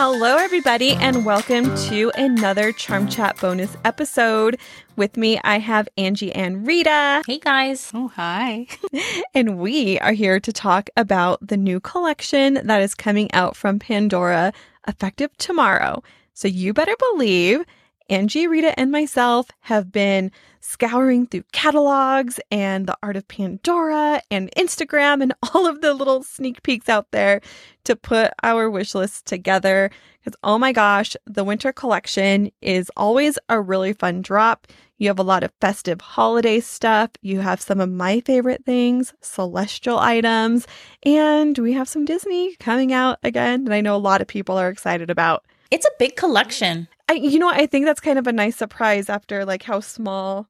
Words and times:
Hello, 0.00 0.36
everybody, 0.36 0.92
and 0.92 1.24
welcome 1.24 1.74
to 1.88 2.12
another 2.14 2.70
Charm 2.70 3.08
Chat 3.08 3.36
bonus 3.40 3.76
episode. 3.84 4.56
With 4.94 5.16
me, 5.16 5.40
I 5.42 5.58
have 5.58 5.88
Angie 5.98 6.30
and 6.30 6.64
Rita. 6.64 7.24
Hey 7.26 7.40
guys. 7.40 7.90
Oh, 7.92 8.06
hi. 8.06 8.68
and 9.34 9.58
we 9.58 9.98
are 9.98 10.12
here 10.12 10.38
to 10.38 10.52
talk 10.52 10.88
about 10.96 11.44
the 11.44 11.56
new 11.56 11.80
collection 11.80 12.60
that 12.62 12.80
is 12.80 12.94
coming 12.94 13.28
out 13.32 13.56
from 13.56 13.80
Pandora 13.80 14.52
effective 14.86 15.36
tomorrow. 15.36 16.04
So 16.32 16.46
you 16.46 16.72
better 16.72 16.94
believe 17.12 17.64
Angie, 18.10 18.46
Rita, 18.46 18.78
and 18.80 18.90
myself 18.90 19.50
have 19.60 19.92
been 19.92 20.32
scouring 20.60 21.26
through 21.26 21.44
catalogs 21.52 22.40
and 22.50 22.86
the 22.86 22.96
art 23.02 23.16
of 23.16 23.28
Pandora 23.28 24.22
and 24.30 24.50
Instagram 24.56 25.22
and 25.22 25.34
all 25.54 25.66
of 25.66 25.82
the 25.82 25.92
little 25.92 26.22
sneak 26.22 26.62
peeks 26.62 26.88
out 26.88 27.10
there 27.10 27.42
to 27.84 27.94
put 27.94 28.32
our 28.42 28.70
wish 28.70 28.94
list 28.94 29.26
together. 29.26 29.90
Because, 30.20 30.38
oh 30.42 30.58
my 30.58 30.72
gosh, 30.72 31.16
the 31.26 31.44
winter 31.44 31.70
collection 31.70 32.50
is 32.62 32.90
always 32.96 33.38
a 33.50 33.60
really 33.60 33.92
fun 33.92 34.22
drop. 34.22 34.66
You 34.96 35.08
have 35.08 35.18
a 35.18 35.22
lot 35.22 35.44
of 35.44 35.52
festive 35.60 36.00
holiday 36.00 36.60
stuff. 36.60 37.10
You 37.20 37.40
have 37.40 37.60
some 37.60 37.78
of 37.78 37.90
my 37.90 38.20
favorite 38.20 38.64
things, 38.64 39.12
celestial 39.20 39.98
items, 39.98 40.66
and 41.04 41.58
we 41.58 41.74
have 41.74 41.88
some 41.90 42.06
Disney 42.06 42.56
coming 42.56 42.90
out 42.90 43.18
again 43.22 43.64
that 43.64 43.74
I 43.74 43.82
know 43.82 43.94
a 43.94 43.98
lot 43.98 44.22
of 44.22 44.28
people 44.28 44.56
are 44.56 44.70
excited 44.70 45.10
about. 45.10 45.44
It's 45.70 45.86
a 45.86 45.90
big 45.98 46.16
collection. 46.16 46.88
I, 47.08 47.14
you 47.14 47.38
know, 47.38 47.50
I 47.50 47.66
think 47.66 47.86
that's 47.86 48.00
kind 48.00 48.18
of 48.18 48.26
a 48.26 48.32
nice 48.32 48.56
surprise 48.56 49.08
after 49.08 49.44
like 49.44 49.62
how 49.62 49.80
small 49.80 50.48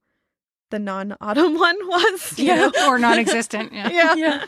the 0.71 0.79
non-autumn 0.79 1.55
one 1.59 1.77
was. 1.87 2.39
Yeah, 2.39 2.71
or 2.87 2.99
non-existent. 2.99 3.73
Yeah. 3.79 3.91
yeah. 3.91 4.15
yeah. 4.15 4.45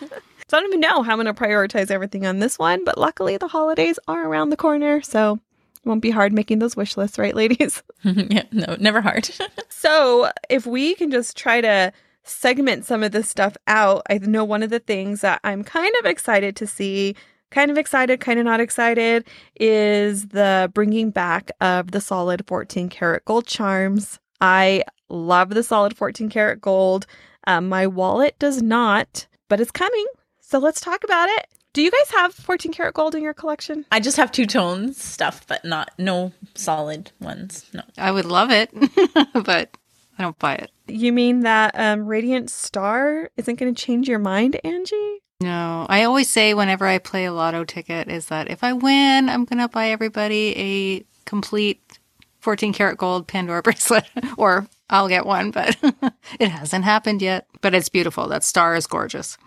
So 0.48 0.56
I 0.56 0.60
don't 0.60 0.70
even 0.70 0.80
know 0.80 1.02
how 1.02 1.12
I'm 1.12 1.23
going 1.23 1.32
to 1.32 1.34
prioritize 1.34 1.92
everything 1.92 2.27
on 2.27 2.41
this 2.41 2.59
one, 2.59 2.84
but 2.84 2.98
luckily 2.98 3.37
the 3.37 3.46
holidays 3.46 4.01
are 4.09 4.27
around 4.27 4.51
the 4.51 4.56
corner, 4.56 5.01
so 5.01 5.34
it 5.34 5.88
won't 5.88 6.02
be 6.02 6.10
hard 6.10 6.32
making 6.32 6.59
those 6.59 6.76
wish 6.76 6.96
lists, 6.96 7.20
right, 7.20 7.37
ladies? 7.37 7.85
yeah, 8.02 8.42
no, 8.51 8.76
never 8.80 9.01
hard. 9.01 9.30
so 9.68 10.29
if 10.48 10.66
we 10.66 10.96
can 10.96 11.13
just 11.13 11.37
try 11.37 11.60
to 11.60 11.92
segment 12.24 12.85
some 12.85 13.04
of 13.04 13.13
this 13.13 13.29
stuff 13.29 13.57
out, 13.68 14.02
I 14.10 14.18
know 14.18 14.45
one 14.45 14.65
of 14.65 14.70
the 14.70 14.80
things 14.80 15.20
that 15.20 15.40
I'm 15.45 15.63
kind 15.63 15.95
of 16.01 16.07
excited 16.07 16.57
to 16.57 16.66
see 16.66 17.15
kind 17.51 17.70
of 17.70 17.79
excited, 17.79 18.20
kind 18.20 18.38
of 18.38 18.45
not 18.45 18.60
excited 18.60 19.24
is 19.59 20.29
the 20.29 20.70
bringing 20.74 21.10
back 21.10 21.51
of 21.60 21.90
the 21.90 22.01
solid 22.01 22.45
14 22.46 22.88
karat 22.88 23.24
gold 23.24 23.46
charms. 23.46 24.18
I 24.40 24.84
love 25.09 25.51
the 25.51 25.62
solid 25.62 25.96
14 25.96 26.29
karat 26.30 26.60
gold. 26.60 27.07
Um, 27.46 27.68
my 27.68 27.87
wallet 27.87 28.38
does 28.38 28.62
not, 28.62 29.26
but 29.48 29.60
it's 29.60 29.70
coming. 29.70 30.07
So 30.40 30.59
let's 30.59 30.80
talk 30.80 31.04
about 31.04 31.29
it. 31.29 31.46
Do 31.73 31.82
you 31.82 31.90
guys 31.90 32.10
have 32.10 32.34
14 32.34 32.73
karat 32.73 32.95
gold 32.95 33.15
in 33.15 33.23
your 33.23 33.34
collection? 33.34 33.85
I 33.92 34.01
just 34.01 34.16
have 34.16 34.32
two 34.32 34.46
tones 34.46 35.02
stuff, 35.02 35.46
but 35.46 35.64
not 35.64 35.92
no 35.98 36.32
solid 36.54 37.12
ones. 37.20 37.70
No. 37.73 37.82
I 37.96 38.10
would 38.10 38.24
love 38.24 38.51
it, 38.51 38.70
but 39.45 39.76
I 40.18 40.23
don't 40.23 40.38
buy 40.38 40.57
it. 40.57 40.70
You 40.88 41.12
mean 41.12 41.40
that 41.40 41.79
um, 41.79 42.07
Radiant 42.07 42.51
Star 42.51 43.30
isn't 43.37 43.59
going 43.59 43.73
to 43.73 43.80
change 43.85 44.09
your 44.09 44.18
mind, 44.18 44.59
Angie? 44.64 45.23
No, 45.41 45.87
I 45.88 46.05
always 46.05 46.29
say 46.29 46.52
whenever 46.52 46.87
I 46.87 46.99
play 46.99 47.24
a 47.24 47.33
lotto 47.33 47.65
ticket 47.65 48.09
is 48.09 48.27
that 48.27 48.51
if 48.51 48.63
I 48.63 48.74
win, 48.74 49.29
I'm 49.30 49.47
going 49.47 49.59
to 49.59 49.69
buy 49.69 49.88
everybody 49.88 50.55
a 50.57 51.05
complete 51.24 51.99
14 52.41 52.73
karat 52.74 52.99
gold 52.99 53.27
Pandora 53.27 53.63
bracelet, 53.65 54.05
or 54.37 54.66
I'll 54.91 55.09
get 55.09 55.24
one, 55.24 55.51
but 55.51 55.77
it 56.38 56.49
hasn't 56.49 56.85
happened 56.85 57.23
yet. 57.23 57.47
But 57.63 57.74
it's 57.74 57.88
beautiful. 57.88 58.29
That 58.29 58.45
star 58.45 58.74
is 58.74 58.87
gorgeous. 58.87 59.38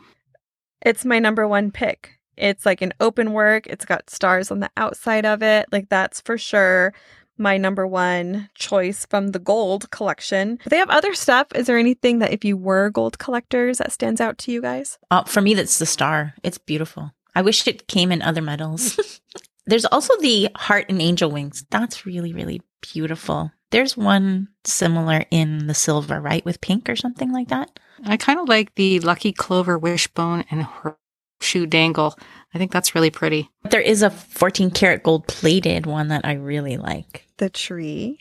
It's 0.81 1.05
my 1.05 1.19
number 1.19 1.47
one 1.47 1.71
pick. 1.71 2.19
It's 2.35 2.65
like 2.65 2.81
an 2.81 2.93
open 2.99 3.31
work, 3.31 3.67
it's 3.67 3.85
got 3.85 4.09
stars 4.09 4.49
on 4.49 4.59
the 4.59 4.71
outside 4.75 5.25
of 5.25 5.43
it. 5.43 5.67
Like, 5.71 5.89
that's 5.89 6.19
for 6.21 6.37
sure 6.39 6.91
my 7.37 7.57
number 7.57 7.85
one 7.87 8.49
choice 8.55 9.05
from 9.05 9.29
the 9.29 9.39
gold 9.39 9.89
collection. 9.91 10.59
But 10.63 10.69
they 10.69 10.77
have 10.77 10.89
other 10.89 11.13
stuff. 11.13 11.47
Is 11.55 11.67
there 11.67 11.77
anything 11.77 12.19
that 12.19 12.33
if 12.33 12.45
you 12.45 12.57
were 12.57 12.89
gold 12.89 13.19
collectors 13.19 13.79
that 13.79 13.91
stands 13.91 14.21
out 14.21 14.37
to 14.39 14.51
you 14.51 14.61
guys? 14.61 14.97
Uh, 15.11 15.23
for 15.23 15.41
me, 15.41 15.53
that's 15.53 15.79
the 15.79 15.85
star. 15.85 16.35
It's 16.43 16.57
beautiful. 16.57 17.11
I 17.35 17.41
wish 17.41 17.67
it 17.67 17.87
came 17.87 18.11
in 18.11 18.21
other 18.21 18.41
metals. 18.41 19.21
There's 19.65 19.85
also 19.85 20.15
the 20.19 20.49
heart 20.55 20.85
and 20.89 21.01
angel 21.01 21.31
wings. 21.31 21.65
That's 21.69 22.05
really, 22.05 22.33
really 22.33 22.61
beautiful. 22.81 23.51
There's 23.71 23.97
one 23.97 24.49
similar 24.65 25.25
in 25.31 25.67
the 25.67 25.73
silver, 25.73 26.21
right? 26.21 26.45
With 26.45 26.61
pink 26.61 26.89
or 26.89 26.95
something 26.95 27.31
like 27.31 27.47
that. 27.47 27.79
I 28.05 28.17
kind 28.17 28.39
of 28.39 28.49
like 28.49 28.75
the 28.75 28.99
lucky 28.99 29.31
clover 29.31 29.79
wishbone 29.79 30.43
and 30.51 30.63
her 30.63 30.97
shoe 31.41 31.65
dangle. 31.65 32.17
I 32.53 32.57
think 32.57 32.71
that's 32.71 32.93
really 32.93 33.09
pretty. 33.09 33.49
There 33.69 33.81
is 33.81 34.01
a 34.01 34.09
14 34.09 34.71
karat 34.71 35.03
gold 35.03 35.27
plated 35.27 35.85
one 35.85 36.09
that 36.09 36.25
I 36.25 36.33
really 36.33 36.77
like. 36.77 37.27
The 37.37 37.49
tree. 37.49 38.19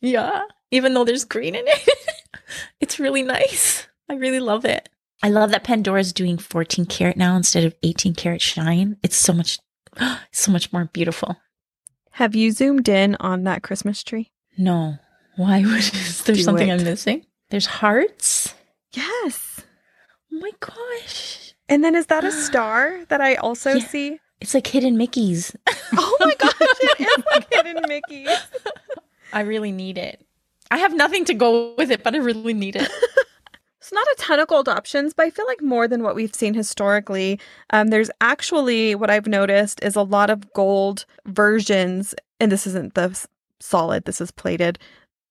Yeah. 0.00 0.42
Even 0.70 0.94
though 0.94 1.04
there's 1.04 1.24
green 1.24 1.54
in 1.54 1.64
it, 1.66 1.88
it's 2.80 2.98
really 2.98 3.22
nice. 3.22 3.86
I 4.08 4.14
really 4.14 4.40
love 4.40 4.64
it. 4.64 4.88
I 5.22 5.28
love 5.28 5.50
that 5.50 5.64
Pandora's 5.64 6.12
doing 6.12 6.38
14 6.38 6.86
karat 6.86 7.16
now 7.16 7.36
instead 7.36 7.64
of 7.64 7.74
18 7.82 8.14
karat 8.14 8.40
shine. 8.40 8.96
It's 9.02 9.16
so 9.16 9.32
much, 9.32 9.58
so 10.32 10.50
much 10.50 10.72
more 10.72 10.86
beautiful. 10.86 11.36
Have 12.12 12.34
you 12.34 12.50
zoomed 12.50 12.88
in 12.88 13.16
on 13.20 13.44
that 13.44 13.62
Christmas 13.62 14.02
tree? 14.02 14.30
No. 14.58 14.96
Why 15.36 15.60
would 15.62 15.76
is 15.78 16.22
there 16.24 16.34
Do 16.34 16.42
something 16.42 16.68
it. 16.68 16.72
I'm 16.72 16.84
missing? 16.84 17.26
There's 17.50 17.66
hearts. 17.66 18.54
Yes. 18.92 19.60
Oh 20.32 20.38
my 20.38 20.50
gosh. 20.60 21.49
And 21.70 21.84
then 21.84 21.94
is 21.94 22.06
that 22.06 22.24
a 22.24 22.32
star 22.46 23.04
that 23.08 23.20
I 23.22 23.36
also 23.36 23.74
yeah. 23.74 23.86
see? 23.86 24.20
It's 24.40 24.54
like 24.54 24.66
hidden 24.66 24.96
Mickey's. 24.96 25.54
oh 25.94 26.16
my 26.20 26.34
gosh, 26.34 26.54
it 26.60 27.00
is 27.00 27.24
like 27.32 27.52
hidden 27.52 27.84
Mickey's. 27.88 28.38
I 29.32 29.40
really 29.40 29.72
need 29.72 29.96
it. 29.96 30.26
I 30.70 30.78
have 30.78 30.94
nothing 30.94 31.24
to 31.26 31.34
go 31.34 31.74
with 31.76 31.90
it, 31.90 32.02
but 32.02 32.14
I 32.14 32.18
really 32.18 32.54
need 32.54 32.76
it. 32.76 32.90
It's 33.80 33.94
not 33.94 34.06
a 34.06 34.14
ton 34.18 34.38
of 34.38 34.46
gold 34.46 34.68
options, 34.68 35.14
but 35.14 35.24
I 35.26 35.30
feel 35.30 35.46
like 35.46 35.62
more 35.62 35.88
than 35.88 36.02
what 36.02 36.14
we've 36.14 36.34
seen 36.34 36.52
historically. 36.52 37.40
Um, 37.70 37.88
there's 37.88 38.10
actually 38.20 38.94
what 38.94 39.10
I've 39.10 39.26
noticed 39.26 39.82
is 39.82 39.96
a 39.96 40.02
lot 40.02 40.28
of 40.30 40.52
gold 40.52 41.06
versions, 41.26 42.14
and 42.38 42.52
this 42.52 42.66
isn't 42.66 42.94
the 42.94 43.26
solid, 43.58 44.04
this 44.04 44.20
is 44.20 44.30
plated, 44.30 44.78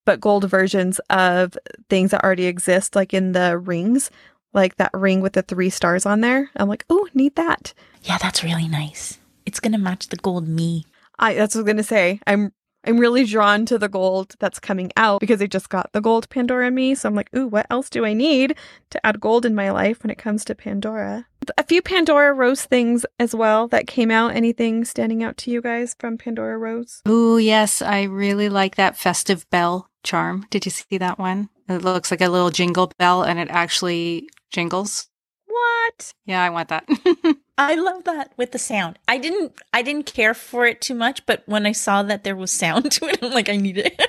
but 0.03 0.19
gold 0.19 0.49
versions 0.49 0.99
of 1.11 1.57
things 1.89 2.11
that 2.11 2.23
already 2.23 2.47
exist, 2.47 2.95
like 2.95 3.13
in 3.13 3.33
the 3.33 3.57
rings 3.57 4.09
like 4.53 4.75
that 4.77 4.91
ring 4.93 5.21
with 5.21 5.33
the 5.33 5.41
three 5.41 5.69
stars 5.69 6.05
on 6.05 6.21
there. 6.21 6.49
I'm 6.55 6.69
like, 6.69 6.85
oh, 6.89 7.07
need 7.13 7.35
that. 7.35 7.73
Yeah, 8.03 8.17
that's 8.17 8.43
really 8.43 8.67
nice. 8.67 9.19
It's 9.45 9.59
gonna 9.59 9.77
match 9.77 10.09
the 10.09 10.17
gold 10.17 10.47
me. 10.47 10.85
I 11.17 11.33
that's 11.33 11.55
what 11.55 11.61
I'm 11.61 11.67
gonna 11.67 11.83
say. 11.83 12.19
I'm 12.27 12.51
I'm 12.85 12.97
really 12.97 13.25
drawn 13.25 13.65
to 13.65 13.77
the 13.77 13.89
gold 13.89 14.35
that's 14.39 14.59
coming 14.59 14.91
out 14.95 15.19
because 15.19 15.41
I 15.41 15.47
just 15.47 15.69
got 15.69 15.91
the 15.91 16.01
gold 16.01 16.29
Pandora 16.29 16.71
me. 16.71 16.95
So 16.95 17.09
I'm 17.09 17.15
like, 17.15 17.29
ooh, 17.35 17.47
what 17.47 17.67
else 17.69 17.89
do 17.89 18.05
I 18.05 18.13
need 18.13 18.55
to 18.91 19.05
add 19.05 19.19
gold 19.19 19.45
in 19.45 19.53
my 19.53 19.69
life 19.71 20.01
when 20.01 20.11
it 20.11 20.17
comes 20.17 20.45
to 20.45 20.55
Pandora? 20.55 21.27
A 21.57 21.63
few 21.63 21.81
Pandora 21.81 22.33
Rose 22.33 22.63
things 22.63 23.05
as 23.19 23.35
well 23.35 23.67
that 23.69 23.87
came 23.87 24.11
out. 24.11 24.35
Anything 24.35 24.85
standing 24.85 25.23
out 25.23 25.35
to 25.37 25.51
you 25.51 25.61
guys 25.61 25.95
from 25.99 26.17
Pandora 26.17 26.57
Rose? 26.57 27.01
Oh, 27.05 27.37
yes. 27.37 27.81
I 27.81 28.03
really 28.03 28.49
like 28.49 28.75
that 28.75 28.97
festive 28.97 29.49
bell 29.49 29.89
charm. 30.03 30.45
Did 30.49 30.65
you 30.65 30.71
see 30.71 30.97
that 30.97 31.19
one? 31.19 31.49
It 31.67 31.83
looks 31.83 32.11
like 32.11 32.21
a 32.21 32.29
little 32.29 32.49
jingle 32.49 32.91
bell 32.97 33.23
and 33.23 33.39
it 33.39 33.49
actually 33.49 34.29
jingles. 34.49 35.07
What? 35.45 36.13
Yeah, 36.25 36.43
I 36.43 36.49
want 36.49 36.69
that. 36.69 36.87
I 37.57 37.75
love 37.75 38.05
that 38.05 38.31
with 38.37 38.53
the 38.53 38.59
sound. 38.59 38.97
I 39.07 39.17
didn't 39.17 39.53
I 39.73 39.81
didn't 39.81 40.05
care 40.05 40.33
for 40.33 40.65
it 40.65 40.79
too 40.79 40.95
much, 40.95 41.25
but 41.25 41.43
when 41.45 41.65
I 41.65 41.73
saw 41.73 42.03
that 42.03 42.23
there 42.23 42.35
was 42.35 42.51
sound 42.51 42.91
to 42.93 43.05
it, 43.05 43.19
I'm 43.21 43.31
like 43.31 43.49
I 43.49 43.57
need 43.57 43.77
it. 43.77 44.01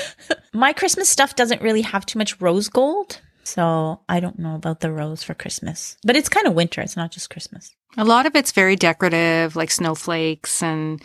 My 0.54 0.72
Christmas 0.72 1.08
stuff 1.08 1.36
doesn't 1.36 1.60
really 1.60 1.82
have 1.82 2.06
too 2.06 2.18
much 2.18 2.40
rose 2.40 2.68
gold. 2.68 3.20
So 3.44 4.00
I 4.08 4.20
don't 4.20 4.38
know 4.38 4.54
about 4.54 4.80
the 4.80 4.90
rose 4.90 5.22
for 5.22 5.34
Christmas. 5.34 5.98
But 6.02 6.16
it's 6.16 6.30
kind 6.30 6.46
of 6.46 6.54
winter, 6.54 6.80
it's 6.80 6.96
not 6.96 7.10
just 7.10 7.28
Christmas. 7.28 7.74
A 7.98 8.04
lot 8.04 8.26
of 8.26 8.34
it's 8.34 8.52
very 8.52 8.74
decorative, 8.74 9.54
like 9.54 9.70
snowflakes 9.70 10.62
and 10.62 11.02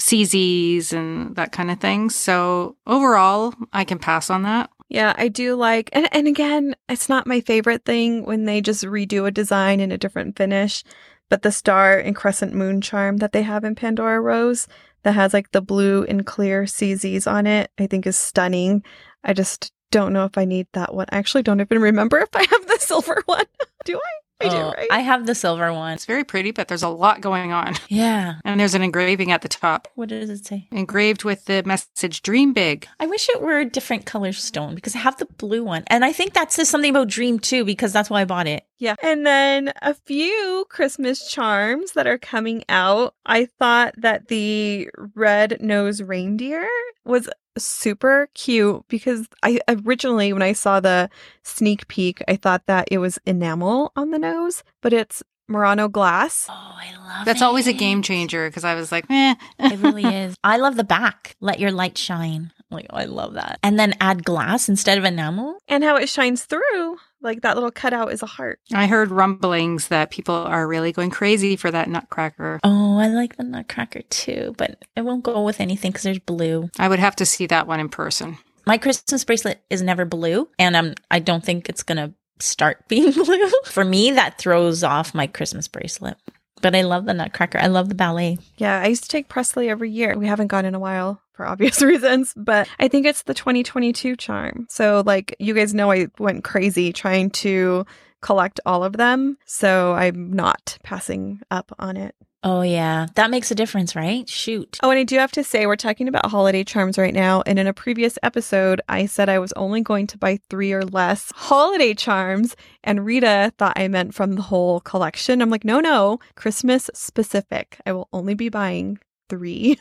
CZs 0.00 0.92
and 0.92 1.36
that 1.36 1.52
kind 1.52 1.70
of 1.70 1.80
thing. 1.80 2.10
So 2.10 2.76
overall, 2.86 3.54
I 3.72 3.84
can 3.84 3.98
pass 3.98 4.30
on 4.30 4.42
that. 4.42 4.70
Yeah, 4.88 5.14
I 5.16 5.28
do 5.28 5.56
like, 5.56 5.90
and, 5.92 6.08
and 6.12 6.28
again, 6.28 6.76
it's 6.88 7.08
not 7.08 7.26
my 7.26 7.40
favorite 7.40 7.84
thing 7.84 8.24
when 8.24 8.44
they 8.44 8.60
just 8.60 8.84
redo 8.84 9.26
a 9.26 9.32
design 9.32 9.80
in 9.80 9.90
a 9.90 9.98
different 9.98 10.36
finish, 10.36 10.84
but 11.28 11.42
the 11.42 11.50
star 11.50 11.98
and 11.98 12.14
crescent 12.14 12.54
moon 12.54 12.80
charm 12.80 13.16
that 13.16 13.32
they 13.32 13.42
have 13.42 13.64
in 13.64 13.74
Pandora 13.74 14.20
Rose 14.20 14.68
that 15.02 15.14
has 15.14 15.34
like 15.34 15.50
the 15.50 15.60
blue 15.60 16.04
and 16.04 16.24
clear 16.24 16.64
CZs 16.64 17.30
on 17.30 17.46
it, 17.46 17.70
I 17.78 17.86
think 17.88 18.06
is 18.06 18.16
stunning. 18.16 18.84
I 19.24 19.32
just 19.32 19.72
don't 19.90 20.12
know 20.12 20.24
if 20.24 20.38
I 20.38 20.44
need 20.44 20.68
that 20.72 20.94
one. 20.94 21.06
I 21.10 21.18
actually 21.18 21.42
don't 21.42 21.60
even 21.60 21.80
remember 21.80 22.18
if 22.18 22.28
I 22.34 22.42
have 22.42 22.66
the 22.66 22.76
silver 22.80 23.22
one. 23.26 23.44
do 23.84 23.96
I? 23.96 24.25
I 24.40 24.48
do, 24.48 24.56
Oh, 24.56 24.72
right? 24.76 24.88
I 24.90 25.00
have 25.00 25.26
the 25.26 25.34
silver 25.34 25.72
one. 25.72 25.94
It's 25.94 26.04
very 26.04 26.22
pretty, 26.24 26.50
but 26.50 26.68
there's 26.68 26.82
a 26.82 26.88
lot 26.88 27.20
going 27.22 27.52
on. 27.52 27.74
Yeah. 27.88 28.34
And 28.44 28.60
there's 28.60 28.74
an 28.74 28.82
engraving 28.82 29.32
at 29.32 29.42
the 29.42 29.48
top, 29.48 29.88
What 29.94 30.08
does 30.10 30.28
it 30.28 30.44
say? 30.44 30.68
engraved 30.72 31.24
with 31.24 31.46
the 31.46 31.62
message 31.64 32.20
"Dream 32.22 32.52
Big." 32.52 32.86
I 33.00 33.06
wish 33.06 33.28
it 33.30 33.40
were 33.40 33.58
a 33.58 33.64
different 33.64 34.04
color 34.06 34.32
stone 34.32 34.74
because 34.74 34.94
I 34.94 34.98
have 34.98 35.16
the 35.16 35.26
blue 35.26 35.64
one. 35.64 35.84
And 35.86 36.04
I 36.04 36.12
think 36.12 36.34
that 36.34 36.52
says 36.52 36.68
something 36.68 36.90
about 36.90 37.08
dream 37.08 37.38
too, 37.38 37.64
because 37.64 37.92
that's 37.92 38.10
why 38.10 38.20
I 38.20 38.24
bought 38.26 38.46
it. 38.46 38.64
Yeah. 38.78 38.94
And 39.02 39.24
then 39.26 39.72
a 39.80 39.94
few 39.94 40.66
Christmas 40.68 41.30
charms 41.30 41.92
that 41.92 42.06
are 42.06 42.18
coming 42.18 42.62
out. 42.68 43.14
I 43.24 43.46
thought 43.58 43.94
that 43.96 44.28
the 44.28 44.90
red 45.14 45.58
nose 45.62 46.02
reindeer 46.02 46.68
was 47.04 47.28
super 47.58 48.28
cute 48.34 48.84
because 48.88 49.26
I 49.42 49.60
originally, 49.68 50.32
when 50.32 50.42
I 50.42 50.52
saw 50.52 50.80
the 50.80 51.08
sneak 51.42 51.88
peek, 51.88 52.22
I 52.28 52.36
thought 52.36 52.66
that 52.66 52.88
it 52.90 52.98
was 52.98 53.18
enamel 53.26 53.92
on 53.96 54.10
the 54.10 54.18
nose, 54.18 54.62
but 54.82 54.92
it's 54.92 55.22
Murano 55.48 55.88
glass. 55.88 56.46
Oh, 56.48 56.52
I 56.52 56.90
love 56.96 57.22
it. 57.22 57.24
That's 57.24 57.40
it. 57.40 57.44
always 57.44 57.66
a 57.68 57.72
game 57.72 58.02
changer 58.02 58.48
because 58.48 58.64
I 58.64 58.74
was 58.74 58.90
like, 58.90 59.06
eh. 59.10 59.34
It 59.60 59.78
really 59.78 60.04
is. 60.24 60.36
I 60.42 60.56
love 60.56 60.76
the 60.76 60.84
back. 60.84 61.36
Let 61.40 61.60
your 61.60 61.70
light 61.70 61.96
shine. 61.96 62.52
Like, 62.70 62.86
I 62.90 63.04
love 63.04 63.34
that. 63.34 63.58
And 63.62 63.78
then 63.78 63.94
add 64.00 64.24
glass 64.24 64.68
instead 64.68 64.98
of 64.98 65.04
enamel. 65.04 65.58
And 65.68 65.84
how 65.84 65.96
it 65.96 66.08
shines 66.08 66.44
through. 66.44 66.96
Like 67.20 67.42
that 67.42 67.54
little 67.56 67.70
cutout 67.70 68.12
is 68.12 68.22
a 68.22 68.26
heart. 68.26 68.60
I 68.72 68.86
heard 68.86 69.10
rumblings 69.10 69.88
that 69.88 70.10
people 70.10 70.34
are 70.34 70.68
really 70.68 70.92
going 70.92 71.10
crazy 71.10 71.56
for 71.56 71.70
that 71.70 71.88
nutcracker. 71.88 72.60
Oh, 72.62 72.98
I 72.98 73.08
like 73.08 73.36
the 73.36 73.42
nutcracker 73.42 74.02
too, 74.10 74.54
but 74.58 74.84
it 74.94 75.00
won't 75.02 75.24
go 75.24 75.42
with 75.42 75.60
anything 75.60 75.90
because 75.90 76.04
there's 76.04 76.18
blue. 76.18 76.70
I 76.78 76.88
would 76.88 76.98
have 76.98 77.16
to 77.16 77.26
see 77.26 77.46
that 77.46 77.66
one 77.66 77.80
in 77.80 77.88
person. 77.88 78.38
My 78.66 78.78
Christmas 78.78 79.24
bracelet 79.24 79.60
is 79.70 79.82
never 79.82 80.04
blue, 80.04 80.48
and 80.58 80.76
um, 80.76 80.94
I 81.10 81.18
don't 81.18 81.44
think 81.44 81.68
it's 81.68 81.82
gonna 81.82 82.12
start 82.38 82.84
being 82.88 83.12
blue. 83.12 83.50
For 83.64 83.84
me, 83.84 84.12
that 84.12 84.38
throws 84.38 84.84
off 84.84 85.14
my 85.14 85.26
Christmas 85.26 85.68
bracelet. 85.68 86.18
But 86.62 86.74
I 86.74 86.82
love 86.82 87.06
the 87.06 87.14
nutcracker. 87.14 87.58
I 87.58 87.66
love 87.66 87.88
the 87.88 87.94
ballet. 87.94 88.38
Yeah, 88.56 88.80
I 88.80 88.86
used 88.86 89.02
to 89.02 89.08
take 89.08 89.28
Presley 89.28 89.68
every 89.68 89.90
year. 89.90 90.16
We 90.16 90.26
haven't 90.26 90.46
gone 90.46 90.64
in 90.64 90.74
a 90.74 90.80
while 90.80 91.20
for 91.36 91.46
obvious 91.46 91.82
reasons, 91.82 92.32
but 92.36 92.68
I 92.78 92.88
think 92.88 93.06
it's 93.06 93.22
the 93.22 93.34
2022 93.34 94.16
charm. 94.16 94.66
So, 94.68 95.02
like, 95.04 95.36
you 95.38 95.54
guys 95.54 95.74
know 95.74 95.92
I 95.92 96.08
went 96.18 96.44
crazy 96.44 96.92
trying 96.92 97.30
to 97.30 97.84
collect 98.22 98.60
all 98.66 98.82
of 98.82 98.94
them. 98.94 99.36
So, 99.44 99.92
I'm 99.92 100.32
not 100.32 100.78
passing 100.82 101.40
up 101.50 101.72
on 101.78 101.96
it. 101.96 102.14
Oh 102.48 102.62
yeah, 102.62 103.06
that 103.16 103.32
makes 103.32 103.50
a 103.50 103.56
difference, 103.56 103.96
right? 103.96 104.28
Shoot. 104.28 104.78
Oh, 104.80 104.90
and 104.90 105.00
I 105.00 105.02
do 105.02 105.18
have 105.18 105.32
to 105.32 105.42
say, 105.42 105.66
we're 105.66 105.74
talking 105.74 106.06
about 106.06 106.30
holiday 106.30 106.62
charms 106.62 106.96
right 106.96 107.12
now. 107.12 107.42
And 107.44 107.58
in 107.58 107.66
a 107.66 107.72
previous 107.72 108.20
episode, 108.22 108.80
I 108.88 109.06
said 109.06 109.28
I 109.28 109.40
was 109.40 109.52
only 109.54 109.80
going 109.80 110.06
to 110.08 110.18
buy 110.18 110.38
three 110.48 110.72
or 110.72 110.84
less 110.84 111.32
holiday 111.34 111.92
charms. 111.92 112.54
And 112.84 113.04
Rita 113.04 113.52
thought 113.58 113.76
I 113.76 113.88
meant 113.88 114.14
from 114.14 114.34
the 114.34 114.42
whole 114.42 114.78
collection. 114.78 115.42
I'm 115.42 115.50
like, 115.50 115.64
no, 115.64 115.80
no, 115.80 116.20
Christmas 116.36 116.88
specific. 116.94 117.80
I 117.84 117.90
will 117.92 118.08
only 118.12 118.34
be 118.34 118.48
buying 118.48 118.98
three. 119.28 119.80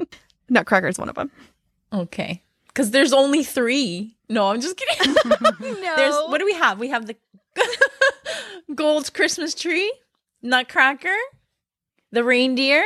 Nutcracker 0.50 0.88
is 0.88 0.98
one 0.98 1.08
of 1.08 1.14
them. 1.14 1.30
Okay. 1.92 2.42
Because 2.68 2.90
there's 2.90 3.12
only 3.12 3.42
three. 3.42 4.14
No, 4.28 4.48
I'm 4.48 4.60
just 4.60 4.76
kidding. 4.76 5.14
No. 5.80 5.96
There's 5.96 6.14
what 6.28 6.38
do 6.38 6.44
we 6.44 6.54
have? 6.54 6.78
We 6.78 6.88
have 6.88 7.06
the 7.06 7.16
gold 8.74 9.12
Christmas 9.14 9.54
tree, 9.54 9.92
nutcracker, 10.42 11.16
the 12.12 12.24
reindeer. 12.24 12.84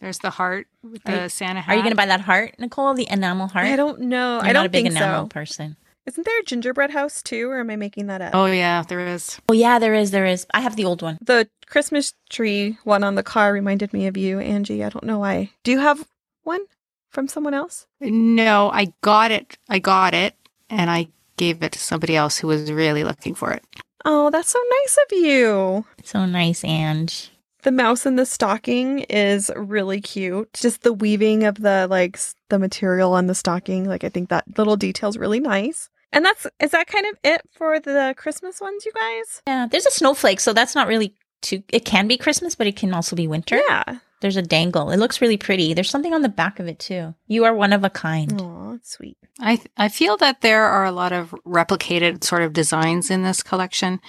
There's 0.00 0.18
the 0.18 0.30
heart 0.30 0.66
with 0.82 1.02
the 1.04 1.22
you- 1.22 1.28
Santa 1.28 1.60
hat. 1.60 1.72
Are 1.72 1.76
you 1.76 1.82
going 1.82 1.92
to 1.92 1.96
buy 1.96 2.06
that 2.06 2.20
heart, 2.20 2.56
Nichol? 2.58 2.94
The 2.94 3.08
enamel 3.10 3.46
heart? 3.48 3.66
I 3.66 3.76
don't 3.76 4.00
know. 4.02 4.36
You're 4.36 4.44
I 4.44 4.52
don't 4.52 4.54
not 4.54 4.66
a 4.66 4.70
big 4.70 4.84
think 4.84 4.96
enamel 4.96 5.24
so. 5.24 5.28
person. 5.28 5.76
Isn't 6.06 6.24
there 6.26 6.38
a 6.40 6.42
gingerbread 6.44 6.90
house 6.90 7.22
too, 7.22 7.48
or 7.48 7.60
am 7.60 7.70
I 7.70 7.76
making 7.76 8.08
that 8.08 8.20
up? 8.20 8.34
Oh 8.34 8.44
yeah, 8.46 8.82
there 8.82 9.00
is. 9.00 9.40
Oh 9.48 9.54
yeah, 9.54 9.78
there 9.78 9.94
is. 9.94 10.10
There 10.10 10.26
is. 10.26 10.46
I 10.52 10.60
have 10.60 10.76
the 10.76 10.84
old 10.84 11.00
one. 11.00 11.18
The 11.22 11.48
Christmas 11.66 12.12
tree 12.28 12.76
one 12.84 13.02
on 13.02 13.14
the 13.14 13.22
car 13.22 13.52
reminded 13.54 13.94
me 13.94 14.06
of 14.06 14.16
you, 14.18 14.38
Angie. 14.38 14.84
I 14.84 14.90
don't 14.90 15.04
know 15.04 15.18
why. 15.18 15.50
Do 15.62 15.70
you 15.70 15.78
have 15.80 16.06
one 16.42 16.60
from 17.14 17.28
someone 17.28 17.54
else? 17.54 17.86
No, 18.00 18.70
I 18.70 18.92
got 19.00 19.30
it. 19.30 19.56
I 19.68 19.78
got 19.78 20.12
it, 20.12 20.34
and 20.68 20.90
I 20.90 21.08
gave 21.36 21.62
it 21.62 21.72
to 21.72 21.78
somebody 21.78 22.16
else 22.16 22.38
who 22.38 22.48
was 22.48 22.70
really 22.70 23.04
looking 23.04 23.34
for 23.34 23.52
it. 23.52 23.64
Oh, 24.04 24.30
that's 24.30 24.50
so 24.50 24.60
nice 24.82 24.98
of 25.06 25.18
you. 25.18 25.84
So 26.02 26.26
nice, 26.26 26.64
Ange. 26.64 27.30
The 27.62 27.72
mouse 27.72 28.04
in 28.04 28.16
the 28.16 28.26
stocking 28.26 29.00
is 29.08 29.50
really 29.56 30.00
cute. 30.02 30.52
Just 30.52 30.82
the 30.82 30.92
weaving 30.92 31.44
of 31.44 31.62
the 31.62 31.86
like 31.88 32.18
the 32.50 32.58
material 32.58 33.14
on 33.14 33.26
the 33.26 33.34
stocking, 33.34 33.88
like 33.88 34.04
I 34.04 34.10
think 34.10 34.28
that 34.28 34.44
little 34.58 34.76
detail's 34.76 35.16
really 35.16 35.40
nice. 35.40 35.88
And 36.12 36.24
that's 36.26 36.46
is 36.60 36.72
that 36.72 36.86
kind 36.86 37.06
of 37.06 37.18
it 37.24 37.40
for 37.52 37.80
the 37.80 38.14
Christmas 38.18 38.60
ones, 38.60 38.84
you 38.84 38.92
guys? 38.92 39.42
Yeah, 39.46 39.66
there's 39.70 39.86
a 39.86 39.90
snowflake, 39.90 40.40
so 40.40 40.52
that's 40.52 40.74
not 40.74 40.88
really 40.88 41.14
too. 41.40 41.62
It 41.72 41.86
can 41.86 42.06
be 42.06 42.18
Christmas, 42.18 42.54
but 42.54 42.66
it 42.66 42.76
can 42.76 42.92
also 42.92 43.16
be 43.16 43.26
winter. 43.26 43.62
Yeah. 43.66 43.98
There's 44.24 44.38
a 44.38 44.42
dangle. 44.42 44.90
It 44.90 44.96
looks 44.96 45.20
really 45.20 45.36
pretty. 45.36 45.74
There's 45.74 45.90
something 45.90 46.14
on 46.14 46.22
the 46.22 46.30
back 46.30 46.58
of 46.58 46.66
it 46.66 46.78
too. 46.78 47.14
You 47.26 47.44
are 47.44 47.54
one 47.54 47.74
of 47.74 47.84
a 47.84 47.90
kind. 47.90 48.40
Oh, 48.40 48.78
sweet. 48.82 49.18
I 49.38 49.60
I 49.76 49.90
feel 49.90 50.16
that 50.16 50.40
there 50.40 50.64
are 50.64 50.86
a 50.86 50.92
lot 50.92 51.12
of 51.12 51.34
replicated 51.46 52.24
sort 52.24 52.40
of 52.40 52.54
designs 52.54 53.10
in 53.10 53.22
this 53.22 53.42
collection, 53.42 54.00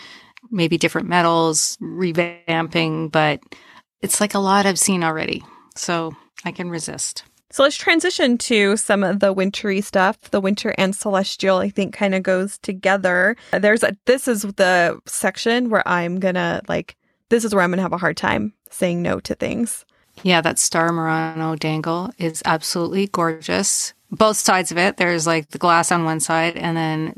maybe 0.50 0.77
different 0.77 1.09
metals, 1.09 1.77
revamping, 1.81 3.12
but 3.12 3.41
it's 4.01 4.21
like 4.21 4.33
a 4.33 4.39
lot 4.39 4.65
I've 4.65 4.79
seen 4.79 5.03
already, 5.03 5.44
so 5.75 6.15
I 6.45 6.53
can 6.53 6.69
resist. 6.69 7.25
So 7.51 7.63
let's 7.63 7.75
transition 7.75 8.38
to 8.38 8.77
some 8.77 9.03
of 9.03 9.19
the 9.19 9.33
wintry 9.33 9.81
stuff. 9.81 10.31
The 10.31 10.39
winter 10.39 10.73
and 10.77 10.95
celestial, 10.95 11.57
I 11.57 11.67
think, 11.67 11.94
kind 11.94 12.15
of 12.15 12.23
goes 12.23 12.57
together. 12.59 13.35
There's 13.51 13.83
a 13.83 13.97
this 14.06 14.29
is 14.29 14.44
the 14.44 14.97
section 15.07 15.69
where 15.69 15.85
I'm 15.85 16.21
gonna 16.21 16.62
like 16.69 16.95
this 17.27 17.44
is 17.44 17.53
where 17.53 17.65
I'm 17.65 17.71
gonna 17.71 17.81
have 17.81 17.91
a 17.91 17.97
hard 17.97 18.15
time 18.15 18.53
saying 18.69 19.01
no 19.01 19.19
to 19.19 19.35
things. 19.35 19.83
Yeah, 20.23 20.41
that 20.41 20.59
Star 20.59 20.91
Murano 20.91 21.56
dangle 21.56 22.12
is 22.17 22.41
absolutely 22.45 23.07
gorgeous. 23.07 23.94
Both 24.12 24.38
sides 24.38 24.71
of 24.71 24.77
it, 24.77 24.97
there's 24.97 25.27
like 25.27 25.50
the 25.50 25.57
glass 25.57 25.91
on 25.91 26.06
one 26.06 26.19
side 26.19 26.56
and 26.56 26.77
then 26.77 27.15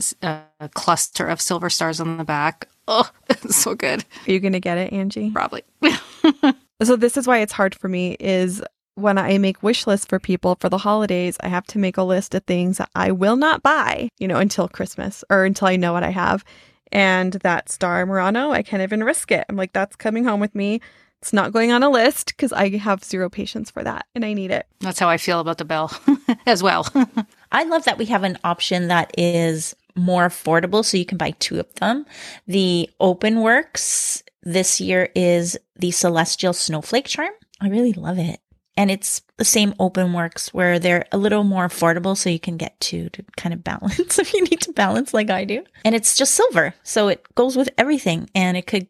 a 0.60 0.70
cluster 0.70 1.28
of 1.28 1.40
silver 1.42 1.70
stars 1.70 2.00
on 2.00 2.18
the 2.18 2.24
back. 2.24 2.68
Oh, 2.88 3.10
so 3.50 3.76
good. 3.76 4.04
Are 4.28 4.32
you 4.32 4.40
gonna 4.40 4.60
get 4.60 4.78
it, 4.78 4.94
Angie? 4.94 5.32
Probably. 5.32 5.64
So 6.84 6.96
this 6.96 7.18
is 7.18 7.26
why 7.26 7.40
it's 7.40 7.54
hard 7.54 7.74
for 7.74 7.88
me 7.88 8.18
is 8.20 8.62
when 8.94 9.18
I 9.18 9.38
make 9.40 9.64
wish 9.64 9.88
lists 9.88 10.06
for 10.06 10.20
people 10.20 10.58
for 10.60 10.70
the 10.70 10.78
holidays, 10.78 11.38
I 11.42 11.48
have 11.48 11.66
to 11.68 11.80
make 11.80 11.98
a 11.98 12.04
list 12.04 12.36
of 12.36 12.44
things 12.44 12.78
that 12.78 12.90
I 12.96 13.12
will 13.12 13.36
not 13.36 13.64
buy, 13.64 14.10
you 14.20 14.28
know, 14.28 14.38
until 14.38 14.68
Christmas 14.68 15.24
or 15.30 15.46
until 15.46 15.68
I 15.68 15.76
know 15.76 15.94
what 15.94 16.04
I 16.04 16.12
have. 16.12 16.44
And 16.92 17.34
that 17.34 17.70
Star 17.70 18.06
Murano, 18.06 18.52
I 18.52 18.62
can't 18.62 18.84
even 18.84 19.04
risk 19.04 19.32
it. 19.32 19.46
I'm 19.50 19.56
like, 19.56 19.74
that's 19.74 19.96
coming 19.96 20.24
home 20.24 20.40
with 20.40 20.54
me. 20.56 20.80
It's 21.22 21.34
not 21.34 21.52
going 21.52 21.72
on 21.72 21.84
a 21.84 21.90
list 21.90 22.28
because 22.28 22.54
I 22.54 22.70
have 22.78 23.04
zero 23.04 23.30
patience 23.30 23.72
for 23.72 23.84
that 23.84 24.06
and 24.14 24.24
I 24.24 24.34
need 24.34 24.52
it. 24.52 24.68
That's 24.80 25.00
how 25.00 25.10
I 25.10 25.18
feel 25.18 25.40
about 25.40 25.58
the 25.58 25.66
bell 25.66 25.92
as 26.46 26.62
well. 26.62 26.88
I 27.52 27.64
love 27.64 27.86
that 27.86 27.98
we 27.98 28.06
have 28.06 28.24
an 28.24 28.38
option 28.44 28.88
that 28.90 29.12
is 29.18 29.76
more 29.96 30.28
affordable 30.28 30.86
so 30.86 30.98
you 30.98 31.06
can 31.06 31.18
buy 31.18 31.32
two 31.40 31.60
of 31.60 31.74
them. 31.76 32.06
The 32.46 32.90
Open 33.00 33.42
Works 33.42 34.24
this 34.44 34.80
year 34.80 35.10
is 35.16 35.58
the 35.76 35.92
Celestial 35.92 36.54
Snowflake 36.54 37.06
Charm. 37.06 37.32
I 37.60 37.70
really 37.70 37.94
love 37.94 38.20
it. 38.20 38.40
And 38.78 38.92
it's 38.92 39.24
the 39.38 39.46
same 39.46 39.74
Open 39.80 40.14
Works 40.14 40.54
where 40.54 40.78
they're 40.78 41.06
a 41.12 41.18
little 41.18 41.44
more 41.44 41.68
affordable 41.68 42.16
so 42.16 42.30
you 42.30 42.40
can 42.40 42.58
get 42.58 42.80
two 42.80 43.10
to 43.10 43.24
kind 43.36 43.54
of 43.54 43.64
balance 43.64 44.20
if 44.20 44.34
you 44.34 44.44
need 44.44 44.62
to 44.62 44.72
balance 44.72 45.16
like 45.16 45.32
I 45.32 45.46
do. 45.46 45.64
And 45.84 45.96
it's 45.96 46.16
just 46.16 46.36
silver. 46.36 46.76
So 46.84 47.08
it 47.08 47.26
goes 47.34 47.58
with 47.58 47.70
everything 47.78 48.30
and 48.36 48.56
it 48.56 48.68
could 48.68 48.88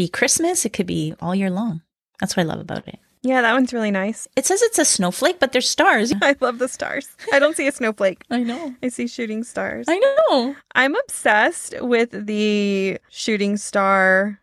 be 0.00 0.08
Christmas, 0.08 0.64
it 0.64 0.72
could 0.72 0.86
be 0.86 1.14
all 1.20 1.34
year 1.34 1.50
long. 1.50 1.82
That's 2.20 2.34
what 2.34 2.44
I 2.44 2.46
love 2.46 2.60
about 2.60 2.88
it. 2.88 2.98
Yeah, 3.20 3.42
that 3.42 3.52
one's 3.52 3.74
really 3.74 3.90
nice. 3.90 4.26
It 4.34 4.46
says 4.46 4.62
it's 4.62 4.78
a 4.78 4.84
snowflake, 4.86 5.38
but 5.38 5.52
there's 5.52 5.68
stars. 5.68 6.10
I 6.22 6.36
love 6.40 6.58
the 6.58 6.68
stars. 6.68 7.06
I 7.34 7.38
don't 7.38 7.54
see 7.54 7.66
a 7.66 7.72
snowflake. 7.72 8.22
I 8.30 8.42
know. 8.42 8.74
I 8.82 8.88
see 8.88 9.06
shooting 9.06 9.44
stars. 9.44 9.84
I 9.90 9.98
know. 9.98 10.56
I'm 10.74 10.94
obsessed 10.94 11.74
with 11.82 12.12
the 12.12 12.98
shooting 13.10 13.58
star 13.58 14.40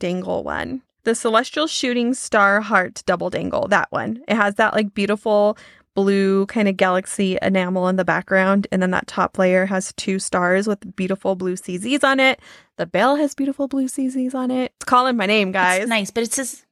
dangle 0.00 0.42
one. 0.42 0.82
The 1.04 1.14
celestial 1.14 1.68
shooting 1.68 2.14
star 2.14 2.60
heart 2.60 3.04
double 3.06 3.30
dangle, 3.30 3.68
that 3.68 3.92
one. 3.92 4.24
It 4.26 4.34
has 4.34 4.56
that 4.56 4.74
like 4.74 4.92
beautiful 4.92 5.56
blue 5.96 6.46
kind 6.46 6.68
of 6.68 6.76
galaxy 6.76 7.36
enamel 7.42 7.88
in 7.88 7.96
the 7.96 8.04
background. 8.04 8.68
And 8.70 8.80
then 8.80 8.92
that 8.92 9.08
top 9.08 9.38
layer 9.38 9.66
has 9.66 9.92
two 9.94 10.20
stars 10.20 10.68
with 10.68 10.94
beautiful 10.94 11.34
blue 11.34 11.56
CZs 11.56 12.04
on 12.04 12.20
it. 12.20 12.38
The 12.76 12.86
bell 12.86 13.16
has 13.16 13.34
beautiful 13.34 13.66
blue 13.66 13.88
CZs 13.88 14.34
on 14.34 14.52
it. 14.52 14.72
It's 14.76 14.84
calling 14.84 15.16
my 15.16 15.26
name, 15.26 15.50
guys. 15.50 15.80
It's 15.80 15.88
nice, 15.88 16.10
but 16.12 16.22
it 16.22 16.32
says, 16.32 16.64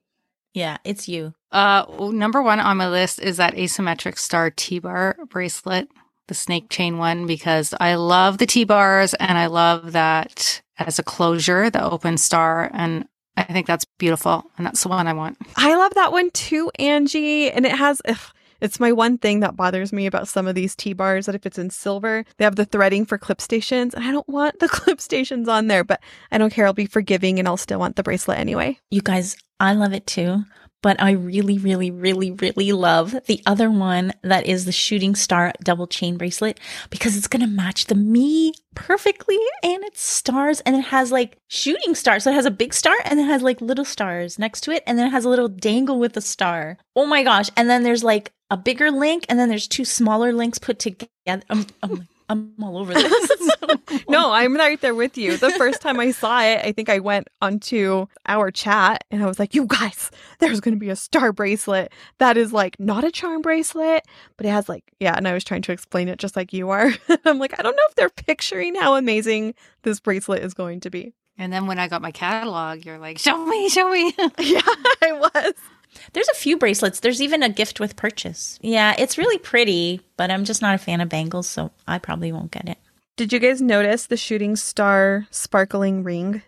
yeah, 0.53 0.77
it's 0.85 1.09
you. 1.09 1.35
Uh, 1.51 1.87
number 2.13 2.43
one 2.43 2.61
on 2.61 2.77
my 2.77 2.89
list 2.89 3.19
is 3.19 3.39
that 3.39 3.55
asymmetric 3.55 4.19
star 4.19 4.51
T 4.51 4.79
bar 4.79 5.17
bracelet, 5.29 5.89
the 6.29 6.35
snake 6.35 6.69
chain 6.69 6.99
one, 6.99 7.27
because 7.27 7.75
I 7.81 7.95
love 7.95 8.39
the 8.39 8.47
T 8.47 8.65
bars 8.65 9.15
and 9.15 9.39
I 9.39 9.47
love 9.47 9.93
that 9.93 10.63
as 10.79 10.99
a 10.99 11.03
closure, 11.03 11.71
the 11.71 11.83
open 11.83 12.19
star. 12.19 12.71
And 12.75 13.09
I 13.37 13.45
think 13.45 13.67
that's 13.67 13.87
beautiful. 13.99 14.45
And 14.59 14.67
that's 14.67 14.83
the 14.83 14.91
one 14.91 15.07
I 15.07 15.15
want. 15.15 15.39
I 15.57 15.75
love 15.77 15.95
that 15.95 16.13
one 16.13 16.31
too, 16.31 16.71
Angie. 16.79 17.51
And 17.51 17.65
it 17.65 17.73
has, 17.73 18.03
ugh, 18.07 18.19
It's 18.65 18.81
my 18.81 18.93
one 18.93 19.19
thing 19.19 19.41
that 19.41 19.57
bothers 19.57 19.93
me 19.93 20.07
about 20.07 20.27
some 20.27 20.47
of 20.47 20.55
these 20.55 20.75
T 20.75 20.95
bars 20.95 21.27
that 21.27 21.35
if 21.35 21.45
it's 21.45 21.59
in 21.59 21.69
silver, 21.69 22.25
they 22.39 22.45
have 22.47 22.57
the 22.57 22.65
threading 22.65 23.05
for 23.05 23.19
clip 23.19 23.43
stations. 23.43 23.93
And 23.93 24.03
I 24.03 24.11
don't 24.11 24.27
want 24.27 24.59
the 24.59 24.69
clip 24.71 25.03
stations 25.03 25.49
on 25.49 25.67
there, 25.67 25.85
but 25.85 26.01
I 26.33 26.39
don't 26.39 26.51
care. 26.51 26.65
I'll 26.65 26.73
be 26.73 26.87
forgiving 26.87 27.39
and 27.39 27.47
I'll 27.47 27.59
still 27.59 27.79
want 27.79 27.97
the 27.97 28.03
bracelet 28.03 28.39
anyway. 28.39 28.79
You 28.91 29.03
guys, 29.03 29.37
I 29.61 29.75
love 29.75 29.93
it 29.93 30.07
too. 30.07 30.45
But 30.85 31.03
I 31.03 31.13
really, 31.13 31.57
really, 31.57 31.91
really, 31.91 32.31
really 32.31 32.73
love 32.73 33.17
the 33.25 33.43
other 33.47 33.71
one 33.71 34.13
that 34.21 34.45
is 34.45 34.67
the 34.67 34.73
shooting 34.73 35.15
star 35.15 35.55
double 35.63 35.87
chain 35.87 36.19
bracelet 36.19 36.61
because 36.91 37.17
it's 37.17 37.27
to 37.27 37.47
match 37.47 37.87
the 37.87 37.95
me 37.95 38.53
perfectly 38.75 39.39
and 39.63 39.83
it's 39.85 40.03
stars 40.03 40.61
and 40.61 40.77
it 40.77 40.85
has 40.87 41.11
like 41.11 41.39
shooting 41.49 41.95
stars. 41.95 42.25
So 42.25 42.33
it 42.33 42.35
has 42.35 42.45
a 42.45 42.51
big 42.51 42.75
star 42.75 42.95
and 43.07 43.19
it 43.19 43.25
has 43.25 43.41
like 43.41 43.63
little 43.63 43.87
stars 43.87 44.39
next 44.39 44.61
to 44.63 44.73
it 44.73 44.83
and 44.87 44.99
then 44.99 45.07
it 45.07 45.11
has 45.11 45.25
a 45.25 45.31
little 45.31 45.49
dangle 45.49 45.99
with 45.99 46.19
a 46.19 46.21
star. 46.21 46.77
Oh 46.95 47.07
my 47.07 47.23
gosh. 47.23 47.49
And 47.57 47.71
then 47.71 47.83
there's 47.83 48.05
like 48.05 48.34
a 48.51 48.57
bigger 48.57 48.91
link 48.91 49.25
and 49.29 49.39
then 49.39 49.49
there's 49.49 49.69
two 49.69 49.85
smaller 49.85 50.33
links 50.33 50.59
put 50.59 50.79
together. 50.79 51.09
I'm, 51.27 51.67
I'm, 51.83 52.09
I'm 52.29 52.55
all 52.63 52.79
over 52.79 52.95
this. 52.95 53.31
no, 54.09 54.33
I'm 54.33 54.55
right 54.55 54.81
there 54.81 54.95
with 54.95 55.19
you. 55.19 55.37
The 55.37 55.51
first 55.53 55.81
time 55.81 56.01
I 56.01 56.11
saw 56.11 56.43
it, 56.43 56.65
I 56.65 56.73
think 56.73 56.89
I 56.89 56.99
went 56.99 57.29
onto 57.43 58.07
our 58.27 58.51
chat 58.51 59.05
and 59.11 59.23
I 59.23 59.27
was 59.27 59.39
like, 59.39 59.55
you 59.55 59.67
guys, 59.67 60.11
there's 60.39 60.61
going 60.61 60.75
to 60.75 60.81
be 60.81 60.89
a 60.91 60.97
star 60.97 61.33
bracelet 61.33 61.93
that 62.19 62.37
is 62.37 62.53
like 62.53 62.79
not 62.81 63.05
a 63.05 63.11
charm 63.11 63.43
bracelet, 63.43 64.05
but 64.37 64.47
it 64.47 64.51
has 64.51 64.69
like, 64.69 64.85
yeah. 65.01 65.15
And 65.17 65.29
I 65.29 65.35
was 65.35 65.45
trying 65.45 65.63
to 65.63 65.73
explain 65.73 66.09
it 66.09 66.19
just 66.19 66.37
like 66.37 66.53
you 66.53 66.71
are. 66.71 66.93
I'm 67.25 67.39
like, 67.39 67.59
I 67.59 67.63
don't 67.63 67.77
know 67.77 67.83
if 67.89 67.95
they're 67.95 68.11
picturing 68.11 68.75
how 68.75 68.95
amazing 68.95 69.55
this 69.83 70.01
bracelet 70.01 70.43
is 70.43 70.55
going 70.55 70.81
to 70.81 70.91
be. 70.91 71.13
And 71.37 71.53
then 71.53 71.67
when 71.67 71.79
I 71.79 71.89
got 71.89 72.01
my 72.01 72.13
catalog, 72.13 72.85
you're 72.85 72.99
like, 72.99 73.19
show 73.19 73.45
me, 73.45 73.69
show 73.69 73.91
me. 73.91 74.15
yeah, 74.39 74.61
I 75.03 75.13
was. 75.13 75.55
There's 76.13 76.29
a 76.29 76.35
few 76.35 76.57
bracelets. 76.57 77.01
There's 77.01 77.23
even 77.23 77.43
a 77.43 77.49
gift 77.49 77.81
with 77.81 77.97
purchase. 77.97 78.59
Yeah, 78.63 78.95
it's 78.99 79.19
really 79.19 79.39
pretty, 79.39 80.01
but 80.17 80.31
I'm 80.31 80.45
just 80.45 80.63
not 80.63 80.75
a 80.75 80.79
fan 80.79 81.01
of 81.01 81.09
bangles, 81.09 81.49
so 81.49 81.71
I 81.87 81.99
probably 81.99 82.33
won't 82.33 82.51
get 82.51 82.69
it. 82.69 82.79
Did 83.17 83.33
you 83.33 83.39
guys 83.39 83.63
notice 83.63 84.07
the 84.07 84.17
shooting 84.17 84.57
star 84.57 85.27
sparkling 85.31 86.03
ring? 86.03 86.43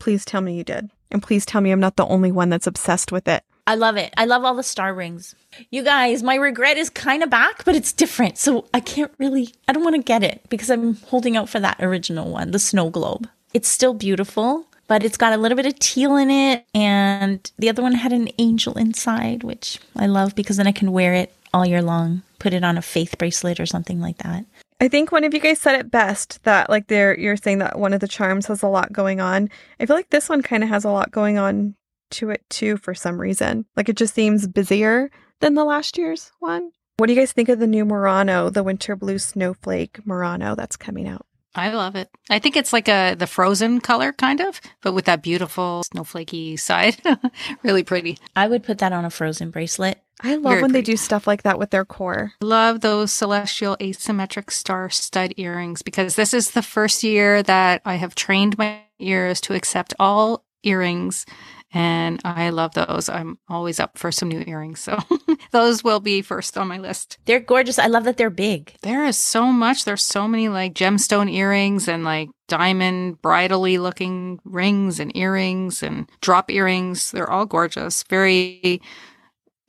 Please 0.00 0.24
tell 0.24 0.40
me 0.40 0.56
you 0.56 0.64
did. 0.64 0.90
And 1.10 1.22
please 1.22 1.46
tell 1.46 1.60
me 1.60 1.70
I'm 1.70 1.80
not 1.80 1.96
the 1.96 2.06
only 2.06 2.32
one 2.32 2.48
that's 2.48 2.66
obsessed 2.66 3.12
with 3.12 3.28
it. 3.28 3.42
I 3.66 3.74
love 3.74 3.96
it. 3.96 4.14
I 4.16 4.24
love 4.24 4.44
all 4.44 4.54
the 4.54 4.62
star 4.62 4.94
rings. 4.94 5.34
You 5.70 5.84
guys, 5.84 6.22
my 6.22 6.36
regret 6.36 6.78
is 6.78 6.88
kind 6.88 7.22
of 7.22 7.28
back, 7.28 7.64
but 7.64 7.74
it's 7.74 7.92
different. 7.92 8.38
So 8.38 8.66
I 8.72 8.80
can't 8.80 9.12
really, 9.18 9.50
I 9.68 9.72
don't 9.72 9.84
want 9.84 9.96
to 9.96 10.02
get 10.02 10.22
it 10.22 10.40
because 10.48 10.70
I'm 10.70 10.94
holding 10.94 11.36
out 11.36 11.48
for 11.50 11.60
that 11.60 11.76
original 11.80 12.30
one, 12.30 12.50
the 12.50 12.58
snow 12.58 12.88
globe. 12.88 13.28
It's 13.52 13.68
still 13.68 13.92
beautiful, 13.94 14.66
but 14.88 15.04
it's 15.04 15.16
got 15.16 15.32
a 15.32 15.36
little 15.36 15.56
bit 15.56 15.66
of 15.66 15.78
teal 15.78 16.16
in 16.16 16.30
it. 16.30 16.66
And 16.74 17.50
the 17.58 17.68
other 17.68 17.82
one 17.82 17.92
had 17.92 18.12
an 18.12 18.30
angel 18.38 18.76
inside, 18.76 19.44
which 19.44 19.78
I 19.94 20.06
love 20.06 20.34
because 20.34 20.56
then 20.56 20.66
I 20.66 20.72
can 20.72 20.90
wear 20.90 21.14
it 21.14 21.32
all 21.54 21.64
year 21.64 21.82
long, 21.82 22.22
put 22.38 22.52
it 22.52 22.64
on 22.64 22.76
a 22.76 22.82
faith 22.82 23.16
bracelet 23.18 23.60
or 23.60 23.66
something 23.66 24.00
like 24.00 24.18
that. 24.18 24.44
I 24.80 24.88
think 24.88 25.10
one 25.10 25.24
of 25.24 25.34
you 25.34 25.40
guys 25.40 25.58
said 25.58 25.78
it 25.78 25.90
best 25.90 26.42
that 26.44 26.70
like 26.70 26.86
there 26.86 27.18
you're 27.18 27.36
saying 27.36 27.58
that 27.58 27.78
one 27.78 27.92
of 27.92 28.00
the 28.00 28.08
charms 28.08 28.46
has 28.46 28.62
a 28.62 28.68
lot 28.68 28.92
going 28.92 29.20
on. 29.20 29.50
I 29.80 29.86
feel 29.86 29.96
like 29.96 30.10
this 30.10 30.28
one 30.28 30.42
kind 30.42 30.62
of 30.62 30.68
has 30.68 30.84
a 30.84 30.90
lot 30.90 31.10
going 31.10 31.36
on 31.36 31.74
to 32.10 32.30
it 32.30 32.42
too 32.48 32.76
for 32.76 32.94
some 32.94 33.20
reason. 33.20 33.66
Like 33.76 33.88
it 33.88 33.96
just 33.96 34.14
seems 34.14 34.46
busier 34.46 35.10
than 35.40 35.54
the 35.54 35.64
last 35.64 35.98
year's 35.98 36.30
one. 36.38 36.70
What 36.96 37.06
do 37.06 37.12
you 37.12 37.20
guys 37.20 37.32
think 37.32 37.48
of 37.48 37.58
the 37.58 37.66
new 37.66 37.84
Murano, 37.84 38.50
the 38.50 38.62
winter 38.62 38.96
blue 38.96 39.18
snowflake 39.18 40.04
Murano 40.06 40.54
that's 40.54 40.76
coming 40.76 41.08
out? 41.08 41.26
I 41.54 41.70
love 41.70 41.96
it. 41.96 42.08
I 42.30 42.38
think 42.38 42.56
it's 42.56 42.72
like 42.72 42.88
a 42.88 43.14
the 43.14 43.26
frozen 43.26 43.80
color 43.80 44.12
kind 44.12 44.40
of, 44.40 44.60
but 44.82 44.92
with 44.92 45.06
that 45.06 45.22
beautiful 45.22 45.82
snowflakey 45.92 46.58
side. 46.58 46.96
really 47.62 47.82
pretty. 47.82 48.18
I 48.36 48.48
would 48.48 48.62
put 48.62 48.78
that 48.78 48.92
on 48.92 49.04
a 49.04 49.10
frozen 49.10 49.50
bracelet. 49.50 50.00
I 50.20 50.34
love 50.34 50.52
Very 50.52 50.62
when 50.62 50.72
they 50.72 50.82
do 50.82 50.96
stuff 50.96 51.26
like 51.26 51.44
that 51.44 51.58
with 51.58 51.70
their 51.70 51.84
core. 51.84 52.32
Love 52.40 52.80
those 52.80 53.12
celestial 53.12 53.76
asymmetric 53.76 54.50
star 54.50 54.90
stud 54.90 55.34
earrings 55.36 55.82
because 55.82 56.16
this 56.16 56.34
is 56.34 56.50
the 56.50 56.62
first 56.62 57.04
year 57.04 57.42
that 57.44 57.82
I 57.84 57.94
have 57.94 58.14
trained 58.14 58.58
my 58.58 58.80
ears 58.98 59.40
to 59.42 59.54
accept 59.54 59.94
all 59.98 60.44
earrings. 60.64 61.24
And 61.72 62.20
I 62.24 62.48
love 62.48 62.72
those. 62.72 63.10
I'm 63.10 63.38
always 63.48 63.78
up 63.78 63.98
for 63.98 64.10
some 64.10 64.28
new 64.28 64.42
earrings. 64.46 64.80
So 64.80 64.98
those 65.50 65.84
will 65.84 66.00
be 66.00 66.22
first 66.22 66.56
on 66.56 66.66
my 66.66 66.78
list. 66.78 67.18
They're 67.26 67.40
gorgeous. 67.40 67.78
I 67.78 67.88
love 67.88 68.04
that 68.04 68.16
they're 68.16 68.30
big. 68.30 68.74
There 68.82 69.04
is 69.04 69.18
so 69.18 69.46
much. 69.52 69.84
There's 69.84 70.02
so 70.02 70.26
many 70.26 70.48
like 70.48 70.72
gemstone 70.72 71.30
earrings 71.30 71.86
and 71.86 72.04
like 72.04 72.30
diamond 72.48 73.20
bridally 73.20 73.76
looking 73.76 74.40
rings 74.44 74.98
and 74.98 75.14
earrings 75.14 75.82
and 75.82 76.10
drop 76.22 76.50
earrings. 76.50 77.10
They're 77.10 77.30
all 77.30 77.44
gorgeous. 77.44 78.02
Very, 78.04 78.80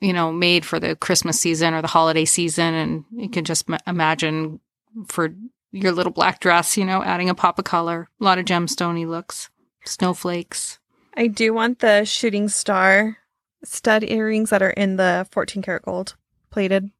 you 0.00 0.14
know, 0.14 0.32
made 0.32 0.64
for 0.64 0.80
the 0.80 0.96
Christmas 0.96 1.38
season 1.38 1.74
or 1.74 1.82
the 1.82 1.88
holiday 1.88 2.24
season. 2.24 2.72
And 2.72 3.04
you 3.14 3.28
can 3.28 3.44
just 3.44 3.68
ma- 3.68 3.78
imagine 3.86 4.58
for 5.06 5.34
your 5.70 5.92
little 5.92 6.12
black 6.12 6.40
dress, 6.40 6.78
you 6.78 6.86
know, 6.86 7.02
adding 7.02 7.28
a 7.28 7.34
pop 7.34 7.58
of 7.58 7.66
color. 7.66 8.08
A 8.20 8.24
lot 8.24 8.38
of 8.38 8.46
gemstoney 8.46 9.06
looks, 9.06 9.50
snowflakes. 9.84 10.79
I 11.20 11.26
do 11.26 11.52
want 11.52 11.80
the 11.80 12.04
shooting 12.04 12.48
star 12.48 13.18
stud 13.62 14.02
earrings 14.04 14.48
that 14.50 14.62
are 14.62 14.70
in 14.70 14.96
the 14.96 15.28
14 15.32 15.62
karat 15.62 15.82
gold 15.82 16.16
plated. 16.48 16.90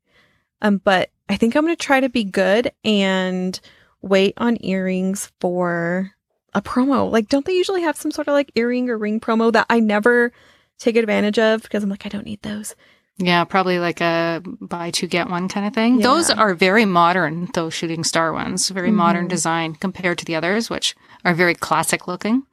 Um, 0.61 0.77
but 0.85 1.09
I 1.31 1.37
think 1.37 1.57
I'm 1.57 1.65
going 1.65 1.75
to 1.75 1.83
try 1.83 2.00
to 2.00 2.11
be 2.11 2.23
good 2.25 2.71
and 2.85 3.59
wait 4.03 4.35
on 4.37 4.59
earrings 4.61 5.33
for 5.41 6.11
a 6.53 6.61
promo. 6.61 7.11
Like, 7.11 7.31
don't 7.31 7.47
they 7.47 7.55
usually 7.55 7.81
have 7.83 7.97
some 7.97 8.11
sort 8.11 8.29
of 8.29 8.33
like 8.35 8.53
earring 8.57 8.91
or 8.91 8.99
ring 8.99 9.21
promo 9.21 9.50
that 9.53 9.65
I 9.71 9.81
never 9.81 10.33
take 10.79 10.97
advantage 10.97 11.39
of 11.39 11.62
because 11.62 11.83
I'm 11.83 11.89
like, 11.89 12.05
I 12.05 12.11
don't 12.11 12.27
need 12.27 12.43
those. 12.43 12.75
Yeah, 13.17 13.45
probably 13.45 13.79
like 13.79 14.00
a 14.00 14.43
buy 14.61 14.91
two 14.91 15.07
get 15.07 15.29
one 15.31 15.49
kind 15.49 15.67
of 15.67 15.75
thing. 15.75 15.97
Yeah. 15.97 16.03
Those 16.05 16.31
are 16.31 16.55
very 16.55 16.85
modern, 16.85 17.49
those 17.55 17.73
shooting 17.75 18.03
star 18.05 18.33
ones. 18.33 18.69
Very 18.71 18.91
modern 18.91 19.27
Mhm. 19.27 19.31
design 19.31 19.75
compared 19.75 20.19
to 20.19 20.25
the 20.27 20.35
others, 20.35 20.69
which 20.69 20.95
are 21.25 21.35
very 21.35 21.55
classic 21.55 22.07
looking. 22.07 22.45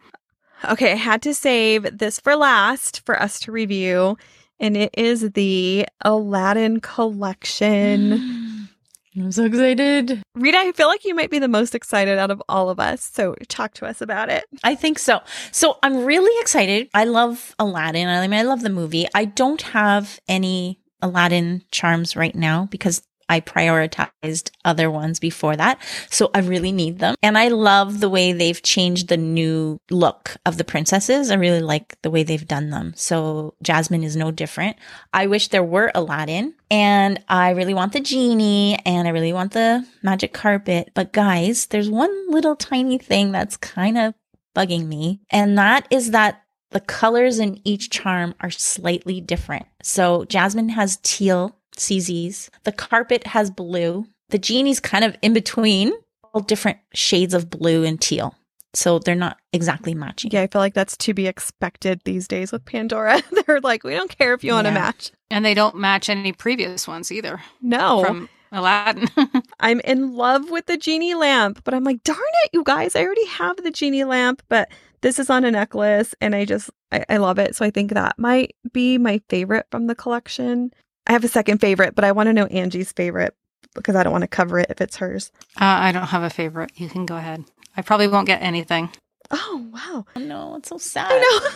Okay, 0.65 0.93
I 0.93 0.95
had 0.95 1.21
to 1.23 1.33
save 1.33 1.97
this 1.97 2.19
for 2.19 2.35
last 2.35 3.05
for 3.05 3.21
us 3.21 3.39
to 3.41 3.51
review, 3.51 4.17
and 4.59 4.75
it 4.75 4.91
is 4.97 5.31
the 5.31 5.85
Aladdin 6.01 6.79
collection. 6.79 8.69
I'm 9.17 9.31
so 9.31 9.45
excited. 9.45 10.21
Rita, 10.35 10.57
I 10.57 10.71
feel 10.73 10.87
like 10.87 11.03
you 11.03 11.15
might 11.15 11.31
be 11.31 11.39
the 11.39 11.47
most 11.47 11.73
excited 11.73 12.19
out 12.19 12.29
of 12.29 12.41
all 12.47 12.69
of 12.69 12.79
us. 12.79 13.03
So 13.03 13.33
talk 13.47 13.73
to 13.75 13.87
us 13.87 13.99
about 13.99 14.29
it. 14.29 14.45
I 14.63 14.75
think 14.75 14.99
so. 14.99 15.21
So 15.51 15.79
I'm 15.81 16.05
really 16.05 16.39
excited. 16.39 16.87
I 16.93 17.05
love 17.05 17.55
Aladdin. 17.57 18.07
I 18.07 18.27
mean, 18.27 18.39
I 18.39 18.43
love 18.43 18.61
the 18.61 18.69
movie. 18.69 19.07
I 19.15 19.25
don't 19.25 19.61
have 19.63 20.19
any 20.27 20.79
Aladdin 21.01 21.63
charms 21.71 22.15
right 22.15 22.35
now 22.35 22.67
because 22.69 23.01
I 23.29 23.41
prioritized 23.41 24.51
other 24.63 24.89
ones 24.89 25.19
before 25.19 25.55
that. 25.55 25.79
So 26.09 26.31
I 26.33 26.39
really 26.39 26.71
need 26.71 26.99
them. 26.99 27.15
And 27.21 27.37
I 27.37 27.49
love 27.49 27.99
the 27.99 28.09
way 28.09 28.31
they've 28.31 28.61
changed 28.61 29.07
the 29.07 29.17
new 29.17 29.79
look 29.89 30.37
of 30.45 30.57
the 30.57 30.63
princesses. 30.63 31.29
I 31.29 31.35
really 31.35 31.61
like 31.61 32.01
the 32.01 32.09
way 32.09 32.23
they've 32.23 32.47
done 32.47 32.69
them. 32.69 32.93
So 32.95 33.53
Jasmine 33.61 34.03
is 34.03 34.15
no 34.15 34.31
different. 34.31 34.77
I 35.13 35.27
wish 35.27 35.49
there 35.49 35.63
were 35.63 35.91
Aladdin 35.93 36.53
and 36.71 37.23
I 37.27 37.51
really 37.51 37.73
want 37.73 37.93
the 37.93 37.99
genie 37.99 38.79
and 38.85 39.07
I 39.07 39.11
really 39.11 39.33
want 39.33 39.53
the 39.53 39.85
magic 40.01 40.33
carpet. 40.33 40.91
But 40.93 41.13
guys, 41.13 41.67
there's 41.67 41.89
one 41.89 42.31
little 42.31 42.55
tiny 42.55 42.97
thing 42.97 43.31
that's 43.31 43.57
kind 43.57 43.97
of 43.97 44.13
bugging 44.55 44.87
me. 44.87 45.21
And 45.29 45.57
that 45.57 45.87
is 45.91 46.11
that 46.11 46.43
the 46.71 46.79
colors 46.81 47.39
in 47.39 47.61
each 47.63 47.89
charm 47.89 48.35
are 48.41 48.51
slightly 48.51 49.21
different. 49.21 49.65
So 49.83 50.25
Jasmine 50.25 50.69
has 50.69 50.99
teal 51.03 51.55
CZs. 51.77 52.49
The 52.63 52.71
carpet 52.71 53.27
has 53.27 53.49
blue. 53.49 54.05
The 54.29 54.37
genie's 54.37 54.79
kind 54.79 55.05
of 55.05 55.15
in 55.21 55.33
between, 55.33 55.93
all 56.33 56.41
different 56.41 56.79
shades 56.93 57.33
of 57.33 57.49
blue 57.49 57.83
and 57.83 57.99
teal. 57.99 58.35
So 58.73 58.99
they're 58.99 59.15
not 59.15 59.37
exactly 59.53 59.95
matching. 59.95 60.31
Yeah, 60.31 60.41
I 60.41 60.47
feel 60.47 60.61
like 60.61 60.73
that's 60.73 60.97
to 60.97 61.13
be 61.13 61.25
expected 61.25 62.01
these 62.03 62.27
days 62.27 62.51
with 62.51 62.65
Pandora. 62.65 63.23
They're 63.47 63.61
like, 63.61 63.83
we 63.83 63.95
don't 63.95 64.15
care 64.15 64.35
if 64.35 64.43
you 64.43 64.53
want 64.53 64.67
to 64.67 64.71
match. 64.73 65.11
And 65.31 65.43
they 65.43 65.55
don't 65.55 65.77
match 65.77 66.09
any 66.09 66.31
previous 66.31 66.87
ones 66.87 67.11
either 67.11 67.41
No, 67.59 68.03
from 68.03 68.29
Aladdin. 68.51 69.09
I'm 69.59 69.79
in 69.79 70.13
love 70.13 70.51
with 70.51 70.67
the 70.67 70.77
genie 70.77 71.15
lamp, 71.15 71.63
but 71.63 71.73
I'm 71.73 71.83
like, 71.83 72.03
darn 72.03 72.19
it, 72.43 72.51
you 72.53 72.63
guys, 72.63 72.95
I 72.95 73.01
already 73.01 73.25
have 73.25 73.57
the 73.57 73.71
genie 73.71 74.03
lamp, 74.03 74.43
but 74.47 74.69
this 75.01 75.17
is 75.17 75.29
on 75.29 75.43
a 75.43 75.49
necklace 75.49 76.13
and 76.21 76.35
I 76.35 76.45
just, 76.45 76.69
I, 76.91 77.03
I 77.09 77.17
love 77.17 77.39
it. 77.39 77.55
So 77.55 77.65
I 77.65 77.71
think 77.71 77.93
that 77.93 78.19
might 78.19 78.55
be 78.73 78.97
my 78.97 79.21
favorite 79.29 79.65
from 79.71 79.87
the 79.87 79.95
collection. 79.95 80.71
I 81.07 81.13
have 81.13 81.23
a 81.23 81.27
second 81.29 81.59
favorite, 81.59 81.95
but 81.95 82.03
I 82.03 82.11
want 82.11 82.27
to 82.27 82.33
know 82.33 82.45
Angie's 82.47 82.91
favorite 82.91 83.33
because 83.73 83.95
I 83.95 84.03
don't 84.03 84.11
want 84.11 84.23
to 84.23 84.27
cover 84.27 84.59
it 84.59 84.67
if 84.69 84.81
it's 84.81 84.97
hers. 84.97 85.31
uh, 85.59 85.63
I 85.65 85.91
don't 85.91 86.07
have 86.07 86.23
a 86.23 86.29
favorite. 86.29 86.71
You 86.75 86.89
can 86.89 87.05
go 87.05 87.15
ahead. 87.17 87.43
I 87.75 87.81
probably 87.81 88.07
won't 88.07 88.27
get 88.27 88.41
anything. 88.41 88.89
Oh, 89.29 89.69
wow. 89.73 90.05
Oh 90.15 90.19
no, 90.19 90.55
it's 90.55 90.69
so 90.69 90.77
sad. 90.77 91.11
I 91.11 91.17
know. 91.19 91.49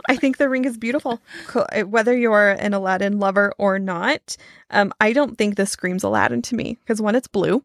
I 0.08 0.16
think 0.16 0.38
the 0.38 0.48
ring 0.48 0.64
is 0.64 0.76
beautiful. 0.78 1.20
Uh, 1.54 1.82
Whether 1.82 2.16
you're 2.16 2.50
an 2.50 2.72
Aladdin 2.74 3.18
lover 3.18 3.52
or 3.58 3.78
not, 3.78 4.36
um, 4.70 4.92
I 5.00 5.12
don't 5.12 5.36
think 5.36 5.56
this 5.56 5.70
screams 5.70 6.02
Aladdin 6.04 6.40
to 6.42 6.54
me 6.54 6.78
because 6.80 7.02
one, 7.02 7.14
it's 7.14 7.28
blue, 7.28 7.62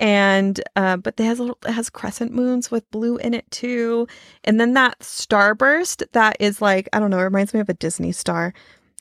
and 0.00 0.60
uh, 0.76 0.96
but 0.96 1.14
it 1.18 1.24
has 1.24 1.38
little, 1.40 1.58
it 1.64 1.72
has 1.72 1.90
crescent 1.90 2.32
moons 2.32 2.70
with 2.72 2.90
blue 2.90 3.16
in 3.18 3.34
it 3.34 3.48
too, 3.52 4.08
and 4.44 4.58
then 4.60 4.74
that 4.74 4.98
starburst 5.00 6.02
that 6.12 6.36
is 6.40 6.60
like 6.60 6.88
I 6.92 6.98
don't 6.98 7.10
know, 7.10 7.18
it 7.20 7.22
reminds 7.22 7.54
me 7.54 7.60
of 7.60 7.68
a 7.68 7.74
Disney 7.74 8.10
star 8.12 8.52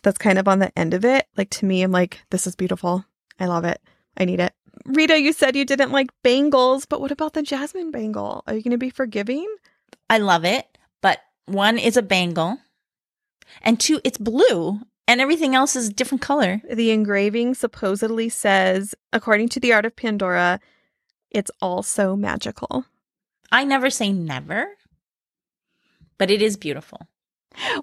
that's 0.08 0.18
kind 0.18 0.40
of 0.40 0.48
on 0.48 0.60
the 0.60 0.72
end 0.80 0.94
of 0.94 1.04
it, 1.04 1.28
like 1.36 1.50
to 1.50 1.66
me, 1.66 1.82
I'm 1.82 1.92
like, 1.92 2.22
this 2.30 2.48
is 2.48 2.56
beautiful. 2.56 3.04
I 3.42 3.48
love 3.48 3.66
it. 3.66 3.82
I 4.16 4.24
need 4.24 4.40
it. 4.40 4.54
Rita, 4.86 5.20
you 5.20 5.34
said 5.34 5.54
you 5.58 5.66
didn't 5.66 5.92
like 5.92 6.12
bangles, 6.24 6.86
but 6.86 7.02
what 7.02 7.12
about 7.12 7.34
the 7.34 7.44
jasmine 7.44 7.92
bangle? 7.92 8.42
Are 8.48 8.56
you 8.56 8.62
going 8.62 8.72
to 8.72 8.78
be 8.78 8.90
forgiving? 8.90 9.46
I 10.10 10.20
love 10.20 10.46
it, 10.46 10.66
but 11.02 11.20
one 11.46 11.78
is 11.78 11.98
a 11.98 12.02
bangle, 12.02 12.58
and 13.62 13.82
two, 13.82 14.00
it's 14.06 14.18
blue, 14.18 14.80
and 15.10 15.20
everything 15.20 15.56
else 15.56 15.76
is 15.76 15.90
a 15.90 15.94
different 15.94 16.22
color. 16.22 16.62
The 16.72 16.92
engraving 16.92 17.56
supposedly 17.56 18.30
says, 18.30 18.96
according 19.12 19.50
to 19.50 19.60
the 19.60 19.74
art 19.74 19.86
of 19.86 19.98
Pandora, 19.98 20.62
it's 21.32 21.52
also 21.62 22.16
magical. 22.16 22.86
I 23.52 23.66
never 23.66 23.90
say 23.90 24.14
never, 24.14 24.70
but 26.18 26.32
it 26.32 26.42
is 26.42 26.56
beautiful. 26.56 27.10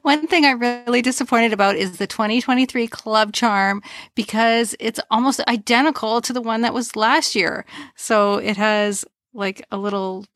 One 0.02 0.26
thing 0.26 0.44
I'm 0.44 0.60
really 0.60 1.02
disappointed 1.02 1.52
about 1.52 1.76
is 1.76 1.98
the 1.98 2.06
2023 2.06 2.86
club 2.88 3.32
charm 3.32 3.82
because 4.14 4.74
it's 4.78 5.00
almost 5.10 5.40
identical 5.48 6.20
to 6.20 6.32
the 6.32 6.42
one 6.42 6.60
that 6.62 6.74
was 6.74 6.96
last 6.96 7.34
year. 7.34 7.64
So 7.96 8.36
it 8.36 8.56
has 8.56 9.04
like 9.32 9.64
a 9.70 9.76
little 9.76 10.26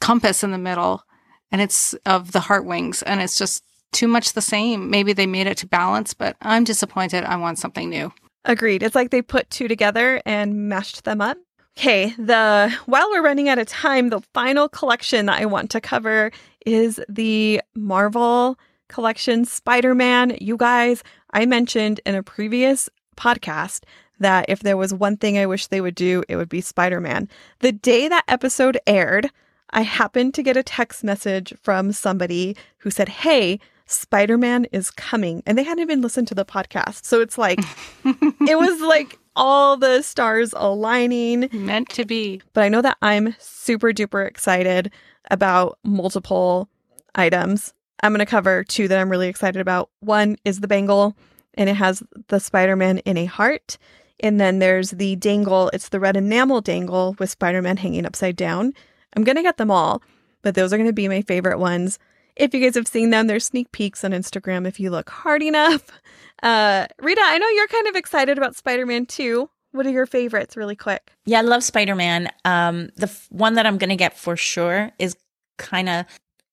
compass 0.00 0.42
in 0.42 0.50
the 0.50 0.58
middle 0.58 1.04
and 1.52 1.60
it's 1.60 1.94
of 2.06 2.32
the 2.32 2.40
heart 2.40 2.64
wings 2.64 3.02
and 3.02 3.20
it's 3.20 3.36
just 3.36 3.64
too 3.92 4.08
much 4.08 4.32
the 4.32 4.40
same. 4.40 4.90
Maybe 4.90 5.12
they 5.12 5.26
made 5.26 5.46
it 5.46 5.58
to 5.58 5.66
balance, 5.66 6.14
but 6.14 6.36
I'm 6.40 6.64
disappointed. 6.64 7.24
I 7.24 7.36
want 7.36 7.58
something 7.58 7.90
new. 7.90 8.12
Agreed. 8.44 8.82
It's 8.82 8.94
like 8.94 9.10
they 9.10 9.22
put 9.22 9.50
two 9.50 9.68
together 9.68 10.22
and 10.24 10.68
mashed 10.68 11.04
them 11.04 11.20
up. 11.20 11.36
Okay, 11.78 12.14
the 12.18 12.74
while 12.86 13.08
we're 13.10 13.22
running 13.22 13.48
out 13.48 13.58
of 13.58 13.66
time, 13.66 14.10
the 14.10 14.20
final 14.34 14.68
collection 14.68 15.26
that 15.26 15.40
I 15.40 15.46
want 15.46 15.70
to 15.70 15.80
cover 15.80 16.30
is 16.66 17.00
the 17.08 17.60
Marvel 17.74 18.58
collection 18.90 19.44
Spider-Man. 19.46 20.36
You 20.40 20.56
guys, 20.56 21.02
I 21.32 21.46
mentioned 21.46 22.00
in 22.04 22.14
a 22.14 22.22
previous 22.22 22.90
podcast 23.16 23.84
that 24.18 24.44
if 24.48 24.60
there 24.60 24.76
was 24.76 24.92
one 24.92 25.16
thing 25.16 25.38
I 25.38 25.46
wish 25.46 25.66
they 25.66 25.80
would 25.80 25.94
do, 25.94 26.22
it 26.28 26.36
would 26.36 26.50
be 26.50 26.60
Spider-Man. 26.60 27.28
The 27.60 27.72
day 27.72 28.08
that 28.08 28.24
episode 28.28 28.78
aired, 28.86 29.30
I 29.70 29.82
happened 29.82 30.34
to 30.34 30.42
get 30.42 30.58
a 30.58 30.62
text 30.62 31.02
message 31.02 31.54
from 31.62 31.92
somebody 31.92 32.56
who 32.78 32.90
said, 32.90 33.08
"Hey, 33.08 33.60
Spider 33.90 34.38
Man 34.38 34.66
is 34.72 34.90
coming. 34.90 35.42
And 35.46 35.58
they 35.58 35.62
hadn't 35.62 35.82
even 35.82 36.00
listened 36.00 36.28
to 36.28 36.34
the 36.34 36.44
podcast. 36.44 37.04
So 37.04 37.20
it's 37.20 37.36
like, 37.36 37.60
it 38.04 38.58
was 38.58 38.80
like 38.80 39.18
all 39.36 39.76
the 39.76 40.02
stars 40.02 40.54
aligning. 40.56 41.48
Meant 41.52 41.88
to 41.90 42.04
be. 42.04 42.40
But 42.52 42.64
I 42.64 42.68
know 42.68 42.82
that 42.82 42.98
I'm 43.02 43.34
super 43.38 43.88
duper 43.88 44.26
excited 44.26 44.92
about 45.30 45.78
multiple 45.84 46.68
items. 47.14 47.72
I'm 48.02 48.12
going 48.12 48.20
to 48.20 48.26
cover 48.26 48.64
two 48.64 48.88
that 48.88 48.98
I'm 48.98 49.10
really 49.10 49.28
excited 49.28 49.60
about. 49.60 49.90
One 50.00 50.36
is 50.44 50.60
the 50.60 50.68
bangle, 50.68 51.16
and 51.54 51.68
it 51.68 51.76
has 51.76 52.02
the 52.28 52.40
Spider 52.40 52.76
Man 52.76 52.98
in 52.98 53.16
a 53.16 53.26
heart. 53.26 53.78
And 54.22 54.40
then 54.40 54.58
there's 54.58 54.90
the 54.90 55.16
dangle, 55.16 55.70
it's 55.72 55.88
the 55.88 56.00
red 56.00 56.16
enamel 56.16 56.60
dangle 56.60 57.16
with 57.18 57.30
Spider 57.30 57.62
Man 57.62 57.76
hanging 57.78 58.06
upside 58.06 58.36
down. 58.36 58.74
I'm 59.16 59.24
going 59.24 59.36
to 59.36 59.42
get 59.42 59.56
them 59.56 59.70
all, 59.70 60.02
but 60.42 60.54
those 60.54 60.72
are 60.72 60.76
going 60.76 60.88
to 60.88 60.92
be 60.92 61.08
my 61.08 61.22
favorite 61.22 61.58
ones. 61.58 61.98
If 62.36 62.54
you 62.54 62.60
guys 62.60 62.74
have 62.76 62.86
seen 62.88 63.10
them, 63.10 63.26
there's 63.26 63.44
sneak 63.46 63.72
peeks 63.72 64.04
on 64.04 64.12
Instagram 64.12 64.66
if 64.66 64.78
you 64.78 64.90
look 64.90 65.10
hard 65.10 65.42
enough. 65.42 65.84
Uh, 66.42 66.86
Rita, 67.02 67.20
I 67.22 67.36
know 67.36 67.48
you're 67.48 67.68
kind 67.68 67.86
of 67.86 67.96
excited 67.96 68.38
about 68.38 68.56
Spider 68.56 68.86
Man 68.86 69.04
too. 69.04 69.50
What 69.72 69.84
are 69.84 69.90
your 69.90 70.06
favorites, 70.06 70.56
really 70.56 70.74
quick? 70.74 71.12
Yeah, 71.26 71.40
I 71.40 71.42
love 71.42 71.62
Spider 71.62 71.94
Man. 71.94 72.30
Um, 72.46 72.88
the 72.96 73.08
f- 73.08 73.26
one 73.28 73.56
that 73.56 73.66
I'm 73.66 73.76
going 73.76 73.90
to 73.90 73.96
get 73.96 74.16
for 74.16 74.38
sure 74.38 74.90
is 74.98 75.16
kind 75.58 75.90
of, 75.90 76.06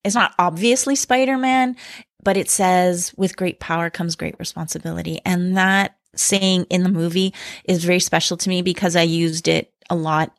it's 0.07 0.15
not 0.15 0.33
obviously 0.39 0.95
Spider 0.95 1.37
Man, 1.37 1.75
but 2.23 2.37
it 2.37 2.49
says, 2.49 3.13
with 3.17 3.37
great 3.37 3.59
power 3.59 3.89
comes 3.89 4.15
great 4.15 4.39
responsibility. 4.39 5.21
And 5.25 5.55
that 5.57 5.97
saying 6.15 6.65
in 6.69 6.83
the 6.83 6.89
movie 6.89 7.33
is 7.65 7.83
very 7.83 7.99
special 7.99 8.37
to 8.37 8.49
me 8.49 8.61
because 8.61 8.95
I 8.95 9.03
used 9.03 9.47
it 9.47 9.71
a 9.89 9.95
lot 9.95 10.35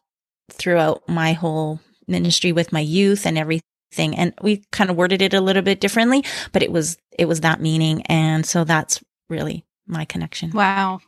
throughout 0.51 1.09
my 1.09 1.33
whole 1.33 1.81
ministry 2.09 2.53
with 2.53 2.73
my 2.73 2.81
youth 2.81 3.27
and 3.27 3.39
everything 3.39 3.63
thing 3.91 4.15
and 4.19 4.35
we 4.43 4.63
kind 4.71 4.91
of 4.91 4.97
worded 4.97 5.23
it 5.23 5.33
a 5.33 5.41
little 5.41 5.63
bit 5.63 5.81
differently 5.81 6.23
but 6.53 6.63
it 6.63 6.71
was 6.71 6.99
it 7.19 7.25
was 7.25 7.41
that 7.41 7.59
meaning 7.59 8.03
and 8.03 8.45
so 8.45 8.63
that's 8.63 9.03
really 9.31 9.65
my 9.87 10.05
connection 10.05 10.51
Wow. 10.51 11.01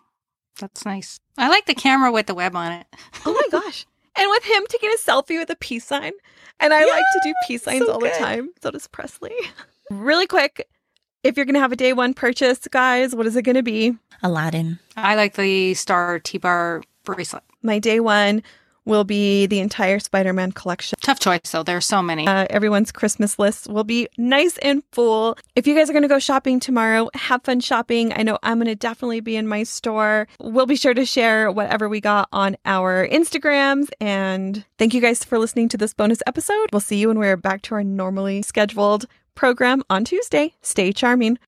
That's 0.61 0.85
nice. 0.85 1.19
I 1.38 1.49
like 1.49 1.67
the 1.67 1.75
camera 1.75 2.12
with 2.12 2.26
the 2.26 2.35
web 2.35 2.55
on 2.55 2.73
it. 2.73 2.87
Oh 3.25 3.33
my 3.33 3.61
gosh. 3.61 3.87
And 4.17 4.29
with 4.31 4.45
him 4.45 4.64
taking 4.69 4.90
a 4.90 4.99
selfie 4.99 5.38
with 5.38 5.50
a 5.50 5.57
peace 5.57 5.85
sign. 5.85 6.12
And 6.59 6.75
I 6.75 6.81
like 6.85 7.05
to 7.12 7.21
do 7.25 7.35
peace 7.47 7.62
signs 7.62 7.87
so 7.87 7.93
all 7.93 8.00
good. 8.00 8.12
the 8.12 8.19
time. 8.19 8.50
So 8.62 8.71
does 8.71 8.87
Presley. 8.87 9.33
really 9.90 10.26
quick, 10.26 10.69
if 11.23 11.37
you're 11.37 11.47
going 11.47 11.55
to 11.55 11.61
have 11.61 11.73
a 11.73 11.76
day 11.76 11.93
one 11.93 12.14
purchase, 12.14 12.67
guys, 12.69 13.14
what 13.14 13.26
is 13.26 13.37
it 13.37 13.43
going 13.43 13.57
to 13.57 13.62
be? 13.62 13.97
aladdin 14.23 14.79
I 14.97 15.14
like 15.14 15.37
the 15.37 15.75
star 15.75 16.19
T 16.19 16.38
bar 16.38 16.83
bracelet. 17.05 17.43
My 17.62 17.79
day 17.79 18.00
one 18.00 18.42
will 18.85 19.05
be 19.05 19.47
the 19.47 19.61
entire 19.61 19.99
Spider 19.99 20.33
Man 20.33 20.53
collection. 20.53 20.99
Tough 21.03 21.21
choice 21.21 21.40
though. 21.51 21.62
There's 21.62 21.87
so 21.87 22.03
many. 22.03 22.27
Uh, 22.27 22.47
everyone's 22.51 22.93
Christmas 22.93 23.38
list 23.38 23.69
will 23.69 23.85
be 23.85 24.09
nice 24.19 24.59
and 24.59 24.83
full. 24.93 25.37
If 25.55 25.66
you 25.66 25.75
guys 25.75 25.88
are 25.90 25.93
going 25.93 26.03
to 26.03 26.09
go 26.09 26.19
shopping 26.19 26.61
tomorrow, 26.61 27.11
have 27.14 27.43
fun 27.43 27.61
shopping. 27.61 28.12
I 28.12 28.23
know 28.23 28.38
I'm 28.43 28.59
going 28.59 28.66
to 28.66 28.75
definitely 28.75 29.21
be 29.21 29.37
in 29.37 29.47
my 29.47 29.62
store. 29.62 30.29
We'll 30.40 30.66
be 30.66 30.77
sure 30.77 30.95
to 30.95 31.05
share 31.05 31.51
whatever 31.51 31.88
we 31.88 32.01
got 32.01 32.29
on 32.33 32.57
our 32.64 33.07
Instagrams. 33.09 33.88
And 34.01 34.64
thank 34.79 34.95
you 34.95 35.01
guys 35.01 35.25
for 35.25 35.38
listening 35.38 35.69
to 35.71 35.79
this 35.79 35.95
bonus 35.95 36.23
episode. 36.27 36.69
We'll 36.73 36.81
see 36.81 36.99
you 36.99 37.09
when 37.09 37.19
we're 37.19 37.37
back 37.37 37.62
to 37.62 37.75
our 37.75 37.85
normally 37.85 38.43
scheduled 38.43 39.07
program 39.35 39.83
on 39.88 40.05
Tuesday. 40.05 40.55
Stay 40.62 40.93
charming. 40.93 41.38